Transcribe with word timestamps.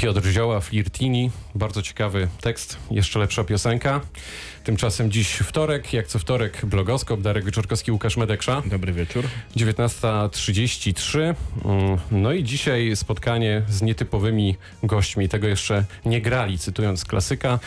Piotr 0.00 0.22
Zioła, 0.26 0.60
Flirtini. 0.60 1.30
Bardzo 1.54 1.82
ciekawy 1.82 2.28
tekst, 2.40 2.78
jeszcze 2.90 3.18
lepsza 3.18 3.44
piosenka. 3.44 4.00
Tymczasem 4.64 5.10
dziś 5.10 5.28
wtorek, 5.28 5.92
jak 5.92 6.06
co 6.06 6.18
wtorek 6.18 6.66
blogoskop, 6.66 7.20
Darek 7.20 7.44
Wieczorkowski, 7.44 7.92
Łukasz 7.92 8.16
Medeksza. 8.16 8.62
Dobry 8.66 8.92
wieczór. 8.92 9.24
19.33. 9.56 11.34
Mm, 11.64 11.98
No 12.10 12.32
i 12.32 12.44
dzisiaj 12.44 12.96
spotkanie 12.96 13.62
z 13.68 13.82
nietypowymi 13.82 14.56
gośćmi. 14.82 15.28
Tego 15.28 15.48
jeszcze 15.48 15.84
nie 16.04 16.20
grali, 16.20 16.58
cytując 16.58 17.04
klasyka. 17.04 17.58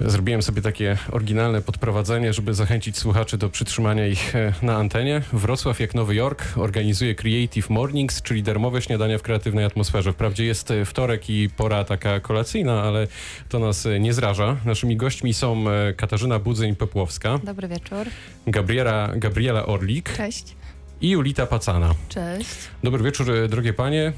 Zrobiłem 0.00 0.42
sobie 0.42 0.62
takie 0.62 0.96
oryginalne 1.12 1.62
podprowadzenie, 1.62 2.32
żeby 2.32 2.54
zachęcić 2.54 2.98
słuchaczy 2.98 3.38
do 3.38 3.50
przytrzymania 3.50 4.06
ich 4.06 4.36
e, 4.36 4.52
na 4.62 4.76
antenie. 4.76 5.22
Wrocław, 5.32 5.80
jak 5.80 5.94
Nowy 5.94 6.14
Jork, 6.14 6.44
organizuje 6.56 7.14
Creative 7.14 7.70
Mornings, 7.70 8.22
czyli 8.22 8.42
darmowe 8.42 8.82
śniadania 8.82 9.18
w 9.18 9.22
kreatywnej 9.22 9.64
atmosferze. 9.64 10.12
Wprawdzie 10.12 10.44
jest 10.44 10.70
e, 10.70 10.84
wtorek 10.84 11.30
i 11.30 11.50
pora 11.56 11.84
taka 11.84 12.20
kolacyjna, 12.20 12.82
ale 12.82 13.06
to 13.48 13.58
nas 13.58 13.86
e, 13.86 14.00
nie 14.00 14.12
zraża. 14.14 14.56
Naszymi 14.64 14.96
gośćmi 14.96 15.34
są 15.34 15.64
Katarzyna 15.96 16.38
Budzeń-Pepłowska, 16.38 17.38
Dobry 17.44 17.68
wieczór. 17.68 18.06
Gabriela, 18.46 19.08
Gabriela 19.16 19.66
Orlik 19.66 20.16
Cześć. 20.16 20.56
i 21.00 21.10
Julita 21.10 21.46
Pacana. 21.46 21.94
Cześć. 22.08 22.50
Dobry 22.82 23.04
wieczór, 23.04 23.26
drogie 23.48 23.72
panie. 23.72 24.12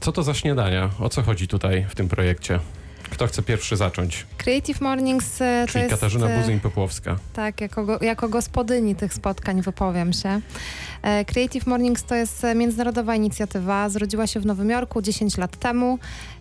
Co 0.00 0.12
to 0.12 0.22
za 0.22 0.34
śniadania? 0.34 0.90
O 1.00 1.08
co 1.08 1.22
chodzi 1.22 1.48
tutaj 1.48 1.86
w 1.88 1.94
tym 1.94 2.08
projekcie? 2.08 2.58
Kto 3.10 3.26
chce 3.26 3.42
pierwszy 3.42 3.76
zacząć? 3.76 4.26
Creative 4.38 4.80
Mornings 4.80 5.42
e, 5.42 5.64
to 5.66 5.72
Czyli 5.72 5.84
jest... 5.84 5.94
Katarzyna 5.94 6.28
e, 6.28 6.40
Buzyń-Popłowska. 6.40 7.16
Tak, 7.32 7.60
jako, 7.60 7.98
jako 8.00 8.28
gospodyni 8.28 8.94
tych 8.94 9.14
spotkań 9.14 9.62
wypowiem 9.62 10.12
się. 10.12 10.40
E, 11.02 11.24
Creative 11.24 11.66
Mornings 11.66 12.04
to 12.04 12.14
jest 12.14 12.46
międzynarodowa 12.54 13.14
inicjatywa. 13.14 13.88
Zrodziła 13.88 14.26
się 14.26 14.40
w 14.40 14.46
Nowym 14.46 14.70
Jorku 14.70 15.02
10 15.02 15.36
lat 15.38 15.56
temu 15.56 15.98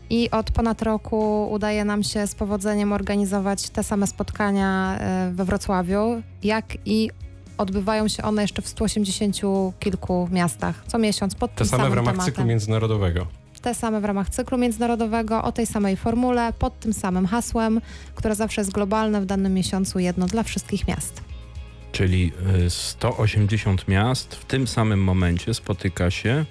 i 0.10 0.32
od 0.32 0.52
ponad 0.52 0.82
roku 0.82 1.50
udaje 1.52 1.86
nam 1.86 2.04
się 2.04 2.28
z 2.28 2.36
powodzeniem 2.36 2.94
organizować 2.94 3.70
te 3.70 3.84
same 3.84 4.08
spotkania 4.08 5.00
we 5.31 5.46
Wrocławiu, 5.46 6.22
jak 6.44 6.66
i 6.86 7.09
odbywają 7.58 8.08
się 8.08 8.24
one 8.24 8.42
jeszcze 8.42 8.62
w 8.62 8.68
180 8.68 9.36
kilku 9.80 10.30
miastach 10.31 10.84
co 10.88 10.98
miesiąc 10.98 11.36
pod 11.36 11.52
Te 11.52 11.58
tym 11.58 11.68
same 11.68 11.90
w 11.90 11.94
ramach 11.94 12.14
tematem. 12.14 12.34
cyklu 12.34 12.46
międzynarodowego. 12.46 13.28
Te 13.68 13.76
same 13.76 14.02
w 14.02 14.06
ramach 14.06 14.30
cyklu 14.30 14.58
międzynarodowego, 14.58 15.44
o 15.44 15.52
tej 15.52 15.66
samej 15.66 15.98
formule, 15.98 16.54
pod 16.54 16.80
tym 16.80 16.94
samym 16.94 17.26
hasłem, 17.26 17.82
które 18.16 18.36
zawsze 18.36 18.62
jest 18.62 18.72
globalne 18.72 19.22
w 19.22 19.26
danym 19.26 19.54
miesiącu, 19.54 20.00
jedno 20.00 20.26
dla 20.28 20.44
wszystkich 20.44 20.88
miast. 20.88 21.22
Czyli 21.92 22.32
y, 22.66 22.70
180 22.70 23.88
miast 23.88 24.36
w 24.36 24.46
tym 24.46 24.68
samym 24.68 25.04
momencie 25.04 25.54
spotyka 25.54 26.12
się 26.12 26.46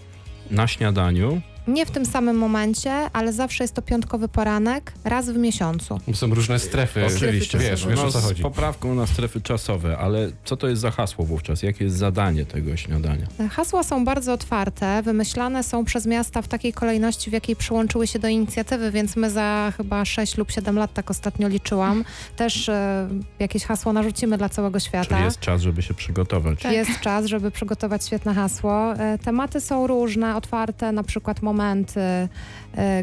na 0.51 0.67
śniadaniu. 0.67 1.41
Nie 1.69 1.87
w 1.87 1.91
tym 1.91 2.07
samym 2.07 2.39
momencie, 2.39 2.93
ale 3.13 3.33
zawsze 3.33 3.65
jest 3.65 3.75
to 3.75 3.83
piątkowy 3.83 4.29
poranek, 4.29 4.93
raz 5.05 5.31
w 5.31 5.37
miesiącu. 5.37 6.01
Są 6.15 6.35
różne 6.35 6.59
strefy. 6.59 7.07
Oczywiście. 7.07 7.59
Wiesz, 7.59 7.87
wiesz 7.87 7.97
no, 7.97 8.05
o 8.05 8.11
co 8.11 8.21
chodzi. 8.21 8.41
Z 8.41 8.43
poprawką 8.43 8.95
na 8.95 9.07
strefy 9.07 9.41
czasowe, 9.41 9.99
ale 9.99 10.31
co 10.45 10.57
to 10.57 10.69
jest 10.69 10.83
za 10.83 10.91
hasło 10.91 11.25
wówczas? 11.25 11.63
Jakie 11.63 11.85
jest 11.85 11.97
zadanie 11.97 12.47
tego 12.47 12.77
śniadania? 12.77 13.27
Hasła 13.51 13.83
są 13.83 14.05
bardzo 14.05 14.33
otwarte, 14.33 15.03
wymyślane 15.03 15.63
są 15.63 15.85
przez 15.85 16.07
miasta 16.07 16.43
w 16.43 16.49
takiej 16.49 16.73
kolejności, 16.73 17.31
w 17.31 17.33
jakiej 17.33 17.57
przyłączyły 17.57 18.07
się 18.07 18.19
do 18.19 18.29
inicjatywy, 18.29 18.91
więc 18.91 19.17
my 19.17 19.31
za 19.31 19.73
chyba 19.77 20.05
6 20.05 20.37
lub 20.37 20.51
7 20.51 20.77
lat, 20.79 20.93
tak 20.93 21.11
ostatnio 21.11 21.49
liczyłam, 21.49 22.05
też 22.37 22.69
e, 22.69 23.09
jakieś 23.39 23.65
hasło 23.65 23.93
narzucimy 23.93 24.39
dla 24.39 24.49
całego 24.49 24.81
świata. 24.81 25.09
Czyli 25.09 25.25
jest 25.25 25.41
czas, 25.41 25.63
żeby 25.63 25.83
się 25.83 25.95
przygotować. 25.95 26.65
Jest 26.65 27.01
czas, 27.01 27.27
żeby 27.27 27.51
przygotować 27.51 28.07
świetne 28.07 28.35
hasło. 28.35 28.93
E, 28.95 29.19
Tematy 29.19 29.61
są 29.61 29.87
różne, 29.87 30.37
otwarte, 30.37 30.93
na 30.93 31.03
przykład 31.03 31.43
momenty, 31.43 31.56
e, 31.97 32.29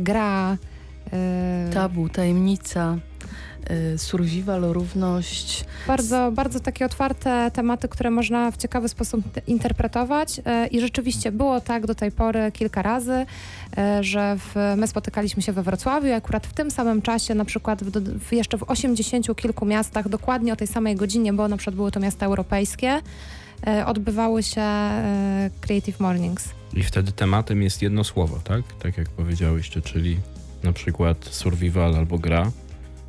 gra. 0.02 0.58
e, 1.14 1.70
Tabu, 1.74 2.10
tajemnica, 2.10 2.98
y, 3.94 3.98
survival, 3.98 4.62
równość. 4.62 5.66
Bardzo, 5.88 6.32
bardzo 6.32 6.60
takie 6.60 6.86
otwarte 6.86 7.52
tematy, 7.54 7.88
które 7.88 8.12
można 8.12 8.52
w 8.52 8.58
ciekawy 8.58 8.90
sposób 8.90 9.32
te- 9.32 9.42
interpretować. 9.48 10.42
E, 10.46 10.68
I 10.68 10.82
rzeczywiście 10.82 11.32
było 11.32 11.62
tak 11.62 11.86
do 11.86 11.96
tej 11.96 12.12
pory 12.12 12.52
kilka 12.52 12.82
razy, 12.82 13.26
e, 13.78 14.04
że 14.04 14.36
w, 14.40 14.56
my 14.78 14.88
spotykaliśmy 14.88 15.42
się 15.44 15.52
we 15.52 15.64
Wrocławiu 15.64 16.08
i 16.08 16.12
akurat 16.12 16.48
w 16.48 16.54
tym 16.54 16.72
samym 16.72 17.02
czasie, 17.02 17.36
na 17.36 17.46
przykład 17.46 17.84
w, 17.84 18.20
w 18.20 18.34
jeszcze 18.34 18.58
w 18.58 18.64
80 18.64 19.36
kilku 19.36 19.66
miastach, 19.66 20.10
dokładnie 20.10 20.54
o 20.54 20.56
tej 20.56 20.68
samej 20.68 20.96
godzinie, 20.96 21.34
bo 21.34 21.48
na 21.48 21.58
przykład 21.58 21.76
były 21.76 21.92
to 21.92 22.00
miasta 22.00 22.26
europejskie, 22.26 23.02
e, 23.68 23.86
odbywały 23.86 24.44
się 24.44 24.62
e, 24.62 25.50
Creative 25.62 26.00
Mornings. 26.00 26.50
I 26.76 26.84
wtedy 26.84 27.12
tematem 27.12 27.62
jest 27.62 27.82
jedno 27.82 28.04
słowo, 28.04 28.40
tak? 28.44 28.62
Tak 28.80 28.98
jak 28.98 29.10
powiedziałyście, 29.10 29.82
czyli 29.82 30.20
na 30.64 30.74
przykład 30.74 31.26
survival 31.26 31.96
albo 31.96 32.18
gra. 32.18 32.52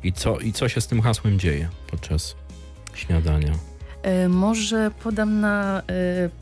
I 0.03 0.13
co, 0.13 0.39
I 0.39 0.53
co 0.53 0.69
się 0.69 0.81
z 0.81 0.87
tym 0.87 1.01
hasłem 1.01 1.39
dzieje 1.39 1.69
podczas 1.87 2.35
śniadania? 2.93 3.74
Y, 4.05 4.29
Może 4.29 4.91
podam 5.03 5.39
na 5.39 5.79
y, 5.79 5.83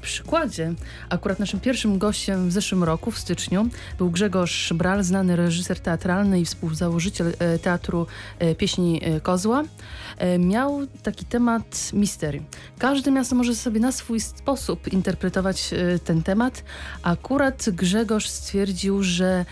przykładzie. 0.02 0.74
Akurat 1.10 1.40
naszym 1.40 1.60
pierwszym 1.60 1.98
gościem 1.98 2.50
w 2.50 2.52
zeszłym 2.52 2.84
roku, 2.84 3.12
w 3.12 3.20
styczniu, 3.20 3.68
był 3.98 4.12
Grzegorz 4.12 4.74
Bral, 4.74 5.04
znany 5.04 5.36
reżyser 5.36 5.80
teatralny 5.80 6.40
i 6.42 6.46
współzałożyciel 6.46 7.28
y, 7.28 7.60
Teatru 7.60 8.08
Pieśni 8.58 9.02
Kozła. 9.24 9.64
Miał 10.40 10.88
taki 11.04 11.26
temat 11.26 11.90
mistery. 11.94 12.42
Każde 12.78 13.12
miasto 13.12 13.36
może 13.36 13.56
sobie 13.56 13.80
na 13.80 13.92
swój 13.92 14.20
sposób 14.20 14.94
interpretować 14.94 15.70
ten 16.06 16.24
temat. 16.24 16.64
Akurat 17.04 17.70
Grzegorz 17.70 18.30
stwierdził, 18.30 19.04
że 19.04 19.46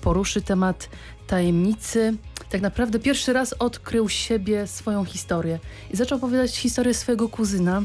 poruszy 0.00 0.42
temat 0.42 0.88
tajemnicy. 1.26 2.16
Tak 2.50 2.60
naprawdę 2.60 2.98
pierwszy 2.98 3.32
raz 3.32 3.52
odkrył 3.52 4.08
siebie, 4.08 4.66
swoją 4.66 5.04
historię. 5.04 5.58
I 5.90 5.96
zaczął 5.96 6.18
opowiadać 6.18 6.56
historię 6.56 6.94
swojego 6.94 7.28
kuzyna, 7.28 7.82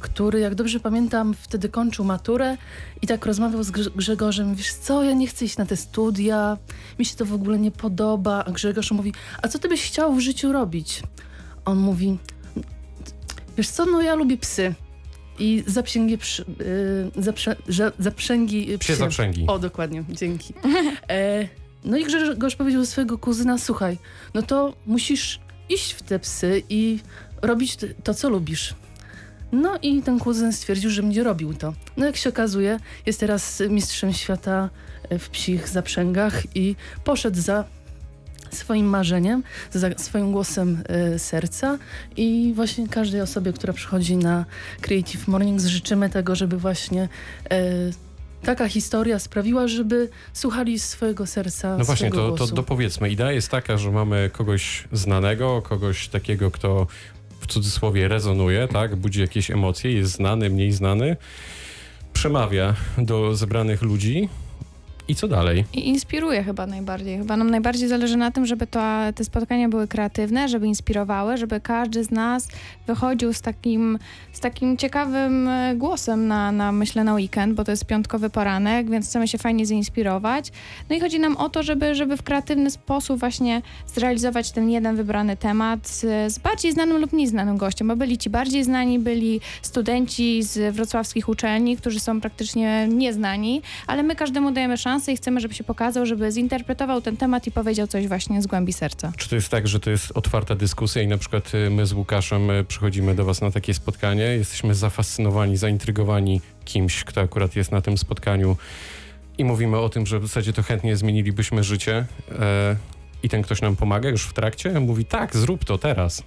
który, 0.00 0.40
jak 0.40 0.54
dobrze 0.54 0.80
pamiętam, 0.80 1.34
wtedy 1.34 1.68
kończył 1.68 2.04
maturę 2.04 2.56
i 3.02 3.06
tak 3.06 3.26
rozmawiał 3.26 3.62
z 3.62 3.70
Grze- 3.70 3.90
Grzegorzem. 3.96 4.54
Wiesz 4.54 4.74
co, 4.74 5.02
ja 5.02 5.12
nie 5.12 5.26
chcę 5.26 5.44
iść 5.44 5.56
na 5.56 5.66
te 5.66 5.76
studia, 5.76 6.58
mi 6.98 7.04
się 7.04 7.16
to 7.16 7.24
w 7.24 7.32
ogóle 7.34 7.58
nie 7.58 7.70
podoba. 7.70 8.44
A 8.44 8.50
Grzegorz 8.50 8.90
mówi, 8.90 9.12
a 9.42 9.48
co 9.48 9.58
ty 9.58 9.68
byś 9.68 9.82
chciał 9.82 10.14
w 10.14 10.20
życiu 10.20 10.52
robić? 10.52 11.02
On 11.64 11.78
mówi, 11.78 12.18
wiesz 13.56 13.68
co, 13.68 13.86
no 13.86 14.02
ja 14.02 14.14
lubię 14.14 14.36
psy. 14.36 14.74
I 15.38 15.64
zaprzęgi, 15.66 16.18
przy, 16.18 16.44
yy, 17.16 17.22
zaprze, 17.22 17.56
zaprzęgi 17.98 18.64
Psie 18.66 18.78
psie. 18.78 18.96
zaprzęgi. 18.96 19.44
O, 19.46 19.58
dokładnie, 19.58 20.04
dzięki. 20.08 20.54
E, 21.10 21.48
no 21.84 21.96
i 21.96 22.04
Grzegorz 22.04 22.56
powiedział 22.56 22.82
do 22.82 22.86
swojego 22.86 23.18
kuzyna, 23.18 23.58
słuchaj, 23.58 23.98
no 24.34 24.42
to 24.42 24.74
musisz 24.86 25.40
iść 25.68 25.92
w 25.92 26.02
te 26.02 26.18
psy 26.18 26.62
i 26.68 26.98
robić 27.42 27.76
to, 28.04 28.14
co 28.14 28.28
lubisz. 28.28 28.74
No 29.52 29.78
i 29.82 30.02
ten 30.02 30.18
kuzyn 30.18 30.52
stwierdził, 30.52 30.90
że 30.90 31.02
będzie 31.02 31.24
robił 31.24 31.54
to. 31.54 31.74
No 31.96 32.06
jak 32.06 32.16
się 32.16 32.30
okazuje, 32.30 32.80
jest 33.06 33.20
teraz 33.20 33.62
mistrzem 33.68 34.12
świata 34.12 34.70
e, 35.08 35.18
w 35.18 35.30
psich 35.30 35.68
zaprzęgach 35.68 36.56
i 36.56 36.76
poszedł 37.04 37.40
za 37.40 37.64
swoim 38.50 38.86
marzeniem, 38.86 39.42
za 39.72 39.88
swoim 39.98 40.32
głosem 40.32 40.82
e, 40.88 41.18
serca 41.18 41.78
i 42.16 42.52
właśnie 42.56 42.88
każdej 42.88 43.20
osobie, 43.20 43.52
która 43.52 43.72
przychodzi 43.72 44.16
na 44.16 44.44
Creative 44.80 45.28
Mornings 45.28 45.66
życzymy 45.66 46.10
tego, 46.10 46.34
żeby 46.34 46.58
właśnie 46.58 47.08
e, 47.50 47.58
taka 48.44 48.68
historia 48.68 49.18
sprawiła, 49.18 49.68
żeby 49.68 50.08
słuchali 50.32 50.78
swojego 50.78 51.26
serca, 51.26 51.76
No 51.78 51.84
właśnie, 51.84 52.10
to, 52.10 52.30
to 52.30 52.36
głosu. 52.36 52.54
dopowiedzmy. 52.54 53.10
Idea 53.10 53.32
jest 53.32 53.48
taka, 53.48 53.76
że 53.78 53.90
mamy 53.90 54.30
kogoś 54.32 54.84
znanego, 54.92 55.62
kogoś 55.62 56.08
takiego, 56.08 56.50
kto 56.50 56.86
w 57.40 57.46
cudzysłowie 57.46 58.08
rezonuje, 58.08 58.68
tak? 58.68 58.96
Budzi 58.96 59.20
jakieś 59.20 59.50
emocje, 59.50 59.92
jest 59.92 60.12
znany, 60.12 60.50
mniej 60.50 60.72
znany, 60.72 61.16
przemawia 62.12 62.74
do 62.98 63.34
zebranych 63.36 63.82
ludzi. 63.82 64.28
I 65.08 65.14
co 65.14 65.28
dalej? 65.28 65.64
I 65.72 65.88
inspiruje 65.88 66.44
chyba 66.44 66.66
najbardziej. 66.66 67.18
Chyba 67.18 67.36
nam 67.36 67.50
najbardziej 67.50 67.88
zależy 67.88 68.16
na 68.16 68.30
tym, 68.30 68.46
żeby 68.46 68.66
to, 68.66 68.80
te 69.14 69.24
spotkania 69.24 69.68
były 69.68 69.88
kreatywne, 69.88 70.48
żeby 70.48 70.66
inspirowały, 70.66 71.36
żeby 71.36 71.60
każdy 71.60 72.04
z 72.04 72.10
nas 72.10 72.48
wychodził 72.86 73.32
z 73.32 73.40
takim, 73.40 73.98
z 74.32 74.40
takim 74.40 74.76
ciekawym 74.76 75.48
e, 75.48 75.74
głosem 75.76 76.28
na, 76.28 76.52
na, 76.52 76.72
myślę, 76.72 77.04
na 77.04 77.14
weekend, 77.14 77.54
bo 77.54 77.64
to 77.64 77.70
jest 77.70 77.84
piątkowy 77.84 78.30
poranek, 78.30 78.90
więc 78.90 79.08
chcemy 79.08 79.28
się 79.28 79.38
fajnie 79.38 79.66
zainspirować. 79.66 80.52
No 80.90 80.96
i 80.96 81.00
chodzi 81.00 81.20
nam 81.20 81.36
o 81.36 81.48
to, 81.48 81.62
żeby, 81.62 81.94
żeby 81.94 82.16
w 82.16 82.22
kreatywny 82.22 82.70
sposób 82.70 83.20
właśnie 83.20 83.62
zrealizować 83.86 84.52
ten 84.52 84.70
jeden 84.70 84.96
wybrany 84.96 85.36
temat 85.36 85.88
z, 85.88 86.32
z 86.32 86.38
bardziej 86.38 86.72
znanym 86.72 86.96
lub 86.96 87.12
mniej 87.12 87.26
znanym 87.26 87.56
gościem, 87.56 87.88
bo 87.88 87.96
byli 87.96 88.18
ci 88.18 88.30
bardziej 88.30 88.64
znani, 88.64 88.98
byli 88.98 89.40
studenci 89.62 90.42
z 90.42 90.74
wrocławskich 90.74 91.28
uczelni, 91.28 91.76
którzy 91.76 92.00
są 92.00 92.20
praktycznie 92.20 92.88
nieznani, 92.88 93.62
ale 93.86 94.02
my 94.02 94.16
każdemu 94.16 94.50
dajemy 94.50 94.76
szansę 94.76 94.91
i 95.12 95.16
chcemy, 95.16 95.40
żeby 95.40 95.54
się 95.54 95.64
pokazał, 95.64 96.06
żeby 96.06 96.32
zinterpretował 96.32 97.00
ten 97.00 97.16
temat 97.16 97.46
i 97.46 97.50
powiedział 97.50 97.86
coś 97.86 98.08
właśnie 98.08 98.42
z 98.42 98.46
głębi 98.46 98.72
serca. 98.72 99.12
Czy 99.16 99.28
to 99.28 99.34
jest 99.34 99.48
tak, 99.48 99.68
że 99.68 99.80
to 99.80 99.90
jest 99.90 100.12
otwarta 100.14 100.54
dyskusja 100.54 101.02
i 101.02 101.06
na 101.06 101.18
przykład 101.18 101.54
y, 101.54 101.70
my 101.70 101.86
z 101.86 101.92
Łukaszem 101.92 102.50
y, 102.50 102.64
przychodzimy 102.64 103.14
do 103.14 103.24
was 103.24 103.40
na 103.40 103.50
takie 103.50 103.74
spotkanie, 103.74 104.24
jesteśmy 104.24 104.74
zafascynowani, 104.74 105.56
zaintrygowani 105.56 106.40
kimś, 106.64 107.04
kto 107.04 107.20
akurat 107.20 107.56
jest 107.56 107.72
na 107.72 107.80
tym 107.80 107.98
spotkaniu 107.98 108.56
i 109.38 109.44
mówimy 109.44 109.78
o 109.78 109.88
tym, 109.88 110.06
że 110.06 110.20
w 110.20 110.26
zasadzie 110.26 110.52
to 110.52 110.62
chętnie 110.62 110.96
zmienilibyśmy 110.96 111.64
życie. 111.64 112.06
E, 112.38 112.76
i 113.22 113.28
ten 113.28 113.42
ktoś 113.42 113.62
nam 113.62 113.76
pomaga 113.76 114.08
już 114.08 114.24
w 114.24 114.32
trakcie? 114.32 114.80
Mówi 114.80 115.04
tak, 115.04 115.36
zrób 115.36 115.64
to 115.64 115.78
teraz. 115.78 116.22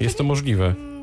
Jest 0.00 0.18
to 0.18 0.24
możliwe. 0.24 0.93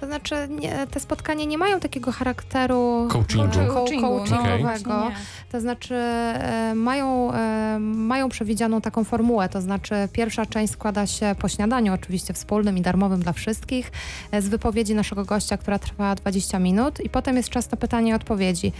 To 0.00 0.06
znaczy, 0.06 0.34
nie, 0.50 0.86
te 0.90 1.00
spotkania 1.00 1.44
nie 1.44 1.58
mają 1.58 1.80
takiego 1.80 2.12
charakteru 2.12 3.08
Coachingu. 3.10 3.48
Coachingu, 3.74 4.24
co- 4.26 4.34
no, 4.34 4.42
coachingowego. 4.42 5.08
nie. 5.08 5.14
To 5.52 5.60
znaczy 5.60 5.94
e, 5.94 6.72
mają, 6.76 7.32
e, 7.34 7.78
mają 7.80 8.28
przewidzianą 8.28 8.80
taką 8.80 9.04
formułę, 9.04 9.48
to 9.48 9.60
znaczy 9.60 9.94
pierwsza 10.12 10.46
część 10.46 10.72
składa 10.72 11.06
się 11.06 11.34
po 11.38 11.48
śniadaniu, 11.48 11.94
oczywiście 11.94 12.34
wspólnym 12.34 12.78
i 12.78 12.80
darmowym 12.80 13.20
dla 13.20 13.32
wszystkich, 13.32 13.92
e, 14.30 14.42
z 14.42 14.48
wypowiedzi 14.48 14.94
naszego 14.94 15.24
gościa, 15.24 15.56
która 15.56 15.78
trwa 15.78 16.14
20 16.14 16.58
minut 16.58 17.00
i 17.04 17.08
potem 17.10 17.36
jest 17.36 17.48
czas 17.48 17.70
na 17.70 17.76
pytania 17.76 18.12
i 18.12 18.16
odpowiedzi. 18.16 18.72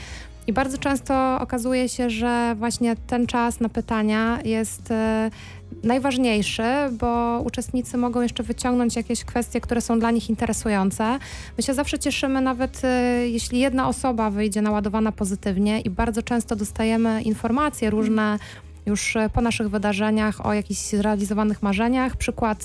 I 0.49 0.53
bardzo 0.53 0.79
często 0.79 1.39
okazuje 1.41 1.89
się, 1.89 2.11
że 2.11 2.55
właśnie 2.59 2.97
ten 3.07 3.27
czas 3.27 3.61
na 3.61 3.69
pytania 3.69 4.39
jest 4.45 4.91
e, 4.91 5.31
najważniejszy, 5.85 6.63
bo 6.93 7.41
uczestnicy 7.45 7.97
mogą 7.97 8.21
jeszcze 8.21 8.43
wyciągnąć 8.43 8.97
jakieś 8.97 9.25
kwestie, 9.25 9.61
które 9.61 9.81
są 9.81 9.99
dla 9.99 10.11
nich 10.11 10.31
interesujące. 10.31 11.19
My 11.57 11.63
się 11.63 11.75
zawsze 11.75 11.99
cieszymy, 11.99 12.41
nawet 12.41 12.81
e, 12.85 13.29
jeśli 13.29 13.61
jedna 13.61 13.89
osoba 13.89 14.31
wyjdzie 14.31 14.63
naładowana 14.63 15.13
pozytywnie 15.13 15.81
i 15.81 15.91
bardzo 15.91 16.23
często 16.23 16.57
dostajemy 16.57 17.23
informacje 17.23 17.91
różne 17.91 18.39
już 18.87 19.17
e, 19.17 19.31
po 19.31 19.41
naszych 19.41 19.71
wydarzeniach 19.71 20.47
o 20.47 20.53
jakichś 20.53 20.81
zrealizowanych 20.81 21.63
marzeniach. 21.63 22.17
Przykład 22.17 22.65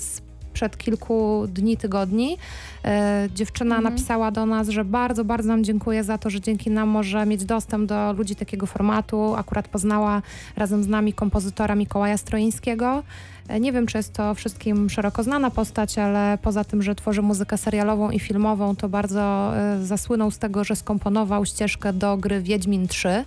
sprzed 0.54 0.76
kilku 0.76 1.44
dni, 1.48 1.76
tygodni. 1.76 2.36
E, 2.84 3.28
dziewczyna 3.34 3.76
Mhm. 3.76 3.94
napisała 3.94 4.30
do 4.30 4.46
nas, 4.46 4.68
że 4.68 4.84
bardzo, 4.84 5.24
bardzo 5.24 5.48
nam 5.48 5.64
dziękuję 5.64 6.04
za 6.04 6.18
to, 6.18 6.30
że 6.30 6.40
dzięki 6.40 6.70
nam 6.70 6.88
może 6.88 7.26
mieć 7.26 7.44
dostęp 7.44 7.88
do 7.88 8.12
ludzi 8.12 8.36
takiego 8.36 8.66
formatu. 8.66 9.34
Akurat 9.34 9.68
poznała 9.68 10.22
razem 10.56 10.82
z 10.82 10.88
nami 10.88 11.12
kompozytora 11.12 11.74
Mikołaja 11.74 12.16
Stroińskiego. 12.16 13.02
E, 13.48 13.60
Nie 13.60 13.72
wiem, 13.72 13.86
czy 13.86 13.98
jest 13.98 14.12
to 14.12 14.34
wszystkim 14.34 14.90
szeroko 14.90 15.22
znana 15.22 15.50
postać, 15.50 15.98
ale 15.98 16.38
poza 16.42 16.64
tym, 16.64 16.82
że 16.82 16.94
tworzy 16.94 17.22
muzykę 17.22 17.58
serialową 17.58 18.10
i 18.10 18.18
filmową, 18.20 18.76
to 18.76 18.88
bardzo 18.88 19.52
e, 19.56 19.84
zasłynął 19.84 20.30
z 20.30 20.38
tego, 20.38 20.64
że 20.64 20.76
skomponował 20.76 21.46
ścieżkę 21.46 21.92
do 21.92 22.16
gry 22.16 22.40
Wiedźmin 22.42 22.88
3. 22.88 23.24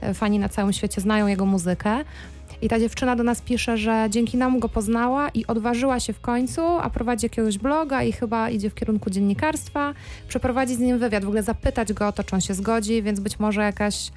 E, 0.00 0.14
Fani 0.14 0.38
na 0.38 0.48
całym 0.48 0.72
świecie 0.72 1.00
znają 1.00 1.26
jego 1.26 1.46
muzykę. 1.46 2.04
I 2.62 2.68
ta 2.68 2.78
dziewczyna 2.80 3.16
do 3.16 3.22
nas 3.22 3.40
pisze, 3.40 3.78
że 3.78 4.06
dzięki 4.10 4.36
nam 4.36 4.58
go 4.58 4.68
poznała 4.68 5.28
i 5.28 5.46
odważyła 5.46 6.00
się 6.00 6.12
w 6.12 6.20
końcu, 6.20 6.60
a 6.62 6.90
prowadzi 6.90 7.26
jakiegoś 7.26 7.58
bloga 7.58 8.02
i 8.02 8.12
chyba 8.12 8.50
idzie 8.50 8.70
w 8.70 8.74
kierunku 8.74 9.10
dziennikarstwa, 9.10 9.94
przeprowadzić 10.28 10.76
z 10.76 10.80
nim 10.80 10.98
wywiad, 10.98 11.24
w 11.24 11.26
ogóle 11.26 11.42
zapytać 11.42 11.92
go 11.92 12.08
o 12.08 12.12
to, 12.12 12.24
czy 12.24 12.34
on 12.34 12.40
się 12.40 12.54
zgodzi, 12.54 13.02
więc 13.02 13.20
być 13.20 13.38
może 13.38 13.62
jakaś, 13.62 14.10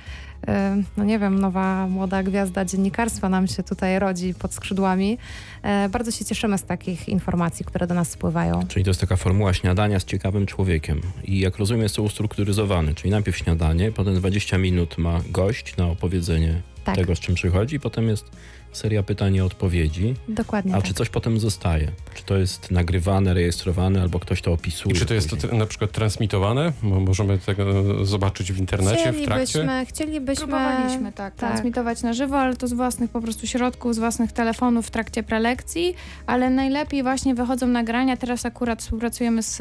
e, 0.48 0.81
no 0.98 1.04
nie 1.04 1.19
wiem, 1.19 1.40
nowa 1.40 1.88
młoda 1.88 2.24
gwiazda 2.24 2.66
dziennikarstwa 2.66 3.30
nam 3.30 3.48
się 3.48 3.63
tutaj 3.63 4.00
rodzi 4.00 4.34
pod 4.34 4.54
skrzydłami. 4.54 5.18
E, 5.63 5.90
Bardzo 5.90 6.12
się 6.12 6.25
cieszymy 6.25 6.57
z 6.57 6.63
takich 6.63 7.10
informacji, 7.10 7.66
które 7.66 7.88
do 7.88 7.94
nas 7.95 8.10
spływają. 8.12 8.68
Czyli 8.68 8.86
to 8.86 8.90
jest 8.90 9.01
taka 9.01 9.16
formuła 9.16 9.54
śniadania 9.54 10.00
z 10.00 10.06
ciekawym 10.06 10.45
człowiekiem. 10.45 11.01
I 11.24 11.40
jak 11.40 11.57
rozumiem, 11.57 11.84
jest 11.84 11.95
to 11.95 12.04
ustrukturyzowane, 12.04 12.94
czyli 12.94 13.12
najpierw 13.12 13.38
śniadanie, 13.38 13.92
potem 13.92 14.16
20 14.16 14.57
minut 14.57 14.98
ma 14.98 15.22
gość 15.31 15.78
na 15.78 15.88
opowiedzenie 15.88 16.62
Tak, 16.83 16.95
tego, 16.95 17.15
z 17.15 17.19
czym 17.19 17.35
przychodzi, 17.35 17.80
potem 17.80 18.07
jest 18.07 18.31
seria 18.77 19.03
pytań 19.03 19.35
i 19.35 19.41
odpowiedzi. 19.41 20.15
dokładnie 20.27 20.73
A 20.73 20.77
tak. 20.77 20.85
czy 20.85 20.93
coś 20.93 21.09
potem 21.09 21.39
zostaje? 21.39 21.91
Czy 22.13 22.23
to 22.23 22.37
jest 22.37 22.71
nagrywane, 22.71 23.33
rejestrowane, 23.33 24.01
albo 24.01 24.19
ktoś 24.19 24.41
to 24.41 24.51
I 24.51 24.53
opisuje? 24.53 24.95
czy 24.95 25.05
to 25.05 25.13
jest 25.13 25.29
to 25.29 25.35
później? 25.35 25.59
na 25.59 25.65
przykład 25.65 25.91
transmitowane? 25.91 26.73
Bo 26.83 26.99
możemy 26.99 27.37
tego 27.37 28.05
zobaczyć 28.05 28.51
w 28.53 28.57
internecie, 28.59 29.13
w 29.13 29.23
trakcie? 29.25 29.45
Chcielibyśmy, 29.45 29.85
chcielibyśmy... 29.85 30.47
Próbowaliśmy 30.47 31.11
tak, 31.11 31.35
tak. 31.35 31.49
transmitować 31.49 32.01
na 32.01 32.13
żywo, 32.13 32.39
ale 32.39 32.55
to 32.55 32.67
z 32.67 32.73
własnych 32.73 33.11
po 33.11 33.21
prostu 33.21 33.47
środków, 33.47 33.95
z 33.95 33.99
własnych 33.99 34.31
telefonów 34.31 34.87
w 34.87 34.91
trakcie 34.91 35.23
prelekcji, 35.23 35.95
ale 36.27 36.49
najlepiej 36.49 37.03
właśnie 37.03 37.35
wychodzą 37.35 37.67
nagrania. 37.67 38.17
Teraz 38.17 38.45
akurat 38.45 38.81
współpracujemy 38.81 39.43
z, 39.43 39.57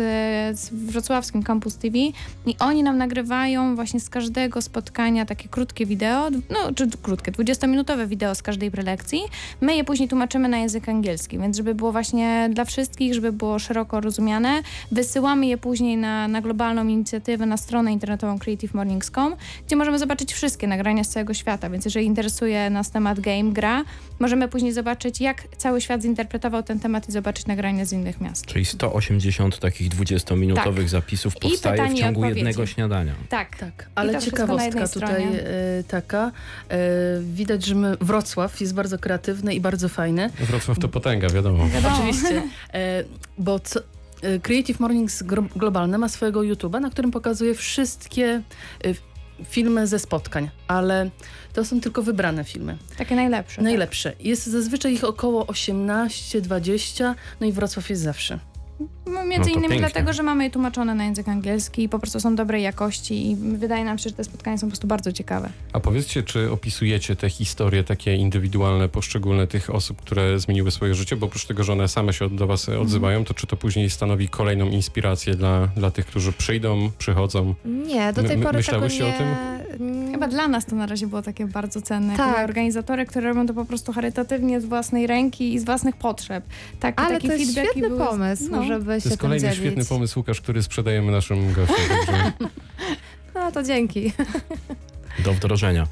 z 0.58 0.70
wrocławskim 0.72 1.42
Campus 1.42 1.76
TV 1.76 1.98
i 2.46 2.56
oni 2.58 2.82
nam 2.82 2.98
nagrywają 2.98 3.74
właśnie 3.76 4.00
z 4.00 4.10
każdego 4.10 4.62
spotkania 4.62 5.26
takie 5.26 5.48
krótkie 5.48 5.86
wideo, 5.86 6.30
no 6.30 6.74
czy 6.74 6.88
krótkie, 7.02 7.32
20-minutowe 7.32 8.08
wideo 8.08 8.34
z 8.34 8.42
każdej 8.42 8.70
prelekcji. 8.70 9.01
My 9.60 9.76
je 9.76 9.84
później 9.84 10.08
tłumaczymy 10.08 10.48
na 10.48 10.58
język 10.58 10.88
angielski, 10.88 11.38
więc 11.38 11.56
żeby 11.56 11.74
było 11.74 11.92
właśnie 11.92 12.50
dla 12.52 12.64
wszystkich, 12.64 13.14
żeby 13.14 13.32
było 13.32 13.58
szeroko 13.58 14.00
rozumiane, 14.00 14.62
wysyłamy 14.92 15.46
je 15.46 15.58
później 15.58 15.96
na, 15.96 16.28
na 16.28 16.40
globalną 16.40 16.86
inicjatywę, 16.86 17.46
na 17.46 17.56
stronę 17.56 17.92
internetową 17.92 18.38
creativemornings.com, 18.38 19.36
gdzie 19.66 19.76
możemy 19.76 19.98
zobaczyć 19.98 20.32
wszystkie 20.32 20.66
nagrania 20.66 21.04
z 21.04 21.08
całego 21.08 21.34
świata, 21.34 21.70
więc 21.70 21.84
jeżeli 21.84 22.06
interesuje 22.06 22.70
nas 22.70 22.90
temat 22.90 23.20
game, 23.20 23.52
gra, 23.52 23.84
możemy 24.20 24.48
później 24.48 24.72
zobaczyć, 24.72 25.20
jak 25.20 25.56
cały 25.56 25.80
świat 25.80 26.02
zinterpretował 26.02 26.62
ten 26.62 26.80
temat 26.80 27.08
i 27.08 27.12
zobaczyć 27.12 27.46
nagrania 27.46 27.84
z 27.84 27.92
innych 27.92 28.20
miast. 28.20 28.46
Czyli 28.46 28.64
180 28.64 29.58
takich 29.58 29.88
20-minutowych 29.88 30.88
zapisów 30.88 31.34
Tak. 31.34 31.44
I 31.44 31.48
powstaje 31.50 31.88
w 31.88 31.94
ciągu 31.94 32.24
jednego 32.24 32.66
śniadania. 32.66 33.14
Tak. 33.28 33.52
Tak, 33.56 33.88
ale 33.94 34.18
ciekawostka 34.18 34.88
tutaj 34.88 35.22
e, 35.22 35.84
taka. 35.88 36.32
E, 36.68 36.78
widać, 37.20 37.64
że 37.64 37.74
my, 37.74 37.96
Wrocław 38.00 38.60
jest 38.60 38.74
bardzo 38.74 38.91
kreatywny 38.98 39.54
i 39.54 39.60
bardzo 39.60 39.88
fajny. 39.88 40.30
Wrocław 40.40 40.78
to 40.78 40.88
potęga, 40.88 41.28
wiadomo. 41.28 41.68
Wiadomo. 41.68 41.96
Oczywiście, 41.96 42.42
e, 42.74 43.04
bo 43.38 43.60
co, 43.60 43.80
e, 44.22 44.38
Creative 44.38 44.80
Mornings 44.80 45.22
Globalne 45.56 45.98
ma 45.98 46.08
swojego 46.08 46.40
YouTube'a, 46.40 46.80
na 46.80 46.90
którym 46.90 47.10
pokazuje 47.10 47.54
wszystkie 47.54 48.42
e, 48.84 48.94
filmy 49.44 49.86
ze 49.86 49.98
spotkań, 49.98 50.50
ale 50.68 51.10
to 51.52 51.64
są 51.64 51.80
tylko 51.80 52.02
wybrane 52.02 52.44
filmy. 52.44 52.78
Takie 52.98 53.16
najlepsze. 53.16 53.62
Najlepsze. 53.62 54.12
Jest 54.20 54.46
zazwyczaj 54.46 54.92
ich 54.92 55.04
około 55.04 55.44
18-20, 55.44 57.14
no 57.40 57.46
i 57.46 57.52
Wrocław 57.52 57.90
jest 57.90 58.02
zawsze. 58.02 58.38
No, 59.06 59.12
No 59.12 59.24
Między 59.24 59.50
to 59.50 59.50
innymi 59.50 59.68
pięknie. 59.68 59.78
dlatego, 59.90 60.12
że 60.12 60.22
mamy 60.22 60.44
je 60.44 60.50
tłumaczone 60.50 60.94
na 60.94 61.04
język 61.04 61.28
angielski 61.28 61.82
i 61.82 61.88
po 61.88 61.98
prostu 61.98 62.20
są 62.20 62.36
dobrej 62.36 62.62
jakości 62.62 63.30
i 63.30 63.36
wydaje 63.36 63.84
nam 63.84 63.98
się, 63.98 64.10
że 64.10 64.16
te 64.16 64.24
spotkania 64.24 64.58
są 64.58 64.66
po 64.66 64.70
prostu 64.70 64.86
bardzo 64.86 65.12
ciekawe. 65.12 65.48
A 65.72 65.80
powiedzcie, 65.80 66.22
czy 66.22 66.50
opisujecie 66.50 67.16
te 67.16 67.30
historie 67.30 67.84
takie 67.84 68.16
indywidualne, 68.16 68.88
poszczególne 68.88 69.46
tych 69.46 69.74
osób, 69.74 70.02
które 70.02 70.38
zmieniły 70.38 70.70
swoje 70.70 70.94
życie, 70.94 71.16
bo 71.16 71.26
oprócz 71.26 71.46
tego, 71.46 71.64
że 71.64 71.72
one 71.72 71.88
same 71.88 72.12
się 72.12 72.30
do 72.30 72.46
was 72.46 72.68
odzywają, 72.68 73.24
to 73.24 73.34
czy 73.34 73.46
to 73.46 73.56
później 73.56 73.90
stanowi 73.90 74.28
kolejną 74.28 74.66
inspirację 74.66 75.34
dla, 75.34 75.66
dla 75.66 75.90
tych, 75.90 76.06
którzy 76.06 76.32
przyjdą, 76.32 76.90
przychodzą? 76.98 77.54
Nie, 77.64 78.12
do 78.12 78.22
tej 78.22 78.36
my- 78.36 78.44
pory 78.44 78.56
myślałyście 78.58 79.04
tego 79.12 79.16
o 79.16 79.26
nie... 79.26 79.62
Mm, 79.80 80.12
Chyba 80.12 80.28
dla 80.28 80.48
nas 80.48 80.66
to 80.66 80.76
na 80.76 80.86
razie 80.86 81.06
było 81.06 81.22
takie 81.22 81.46
bardzo 81.46 81.82
cenne. 81.82 82.16
Tak. 82.16 82.44
Organizatory, 82.48 83.06
które 83.06 83.28
robią 83.28 83.46
to 83.46 83.54
po 83.54 83.64
prostu 83.64 83.92
charytatywnie 83.92 84.60
z 84.60 84.64
własnej 84.64 85.06
ręki 85.06 85.54
i 85.54 85.58
z 85.58 85.64
własnych 85.64 85.96
potrzeb. 85.96 86.44
Tak, 86.80 87.00
Ale 87.00 87.14
taki 87.14 87.26
to 87.28 87.34
jest 87.34 87.52
świetny 87.52 87.88
były- 87.88 87.98
pomysł, 88.06 88.44
no. 88.50 88.64
żeby 88.64 88.91
To 88.96 89.00
się 89.00 89.08
jest 89.08 89.20
tym 89.20 89.28
kolejny 89.28 89.48
dzielić. 89.48 89.58
świetny 89.58 89.84
pomysł, 89.84 90.18
Łukasz, 90.18 90.40
który 90.40 90.62
sprzedajemy 90.62 91.12
naszym 91.12 91.52
gościom. 91.52 91.76
Także 92.06 92.32
No 93.34 93.52
to 93.52 93.62
dzięki. 93.62 94.12
do 95.24 95.32
wdrożenia. 95.32 95.86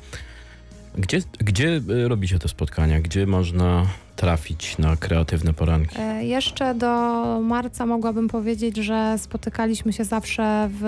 Gdzie, 0.98 1.18
gdzie 1.38 1.80
y, 1.90 2.08
robicie 2.08 2.38
te 2.38 2.48
spotkania? 2.48 3.00
Gdzie 3.00 3.26
można 3.26 3.86
trafić 4.20 4.78
na 4.78 4.96
kreatywne 4.96 5.52
poranki? 5.52 5.96
E, 5.98 6.24
Jeszcze 6.24 6.74
do 6.74 6.90
marca 7.40 7.86
mogłabym 7.86 8.28
powiedzieć, 8.28 8.76
że 8.76 9.14
spotykaliśmy 9.18 9.92
się 9.92 10.04
zawsze 10.04 10.68
w, 10.72 10.80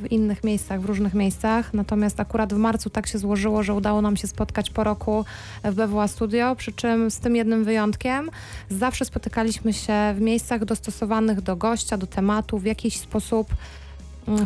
w 0.00 0.12
innych 0.12 0.44
miejscach, 0.44 0.80
w 0.80 0.84
różnych 0.84 1.14
miejscach. 1.14 1.74
Natomiast 1.74 2.20
akurat 2.20 2.54
w 2.54 2.56
marcu 2.56 2.90
tak 2.90 3.06
się 3.06 3.18
złożyło, 3.18 3.62
że 3.62 3.74
udało 3.74 4.02
nam 4.02 4.16
się 4.16 4.26
spotkać 4.26 4.70
po 4.70 4.84
roku 4.84 5.24
w 5.64 5.74
BWA 5.74 6.08
Studio, 6.08 6.56
przy 6.56 6.72
czym 6.72 7.10
z 7.10 7.18
tym 7.18 7.36
jednym 7.36 7.64
wyjątkiem. 7.64 8.30
Zawsze 8.68 9.04
spotykaliśmy 9.04 9.72
się 9.72 10.14
w 10.16 10.20
miejscach 10.20 10.64
dostosowanych 10.64 11.40
do 11.40 11.56
gościa, 11.56 11.96
do 11.96 12.06
tematu, 12.06 12.58
w 12.58 12.64
jakiś 12.64 13.00
sposób 13.00 13.48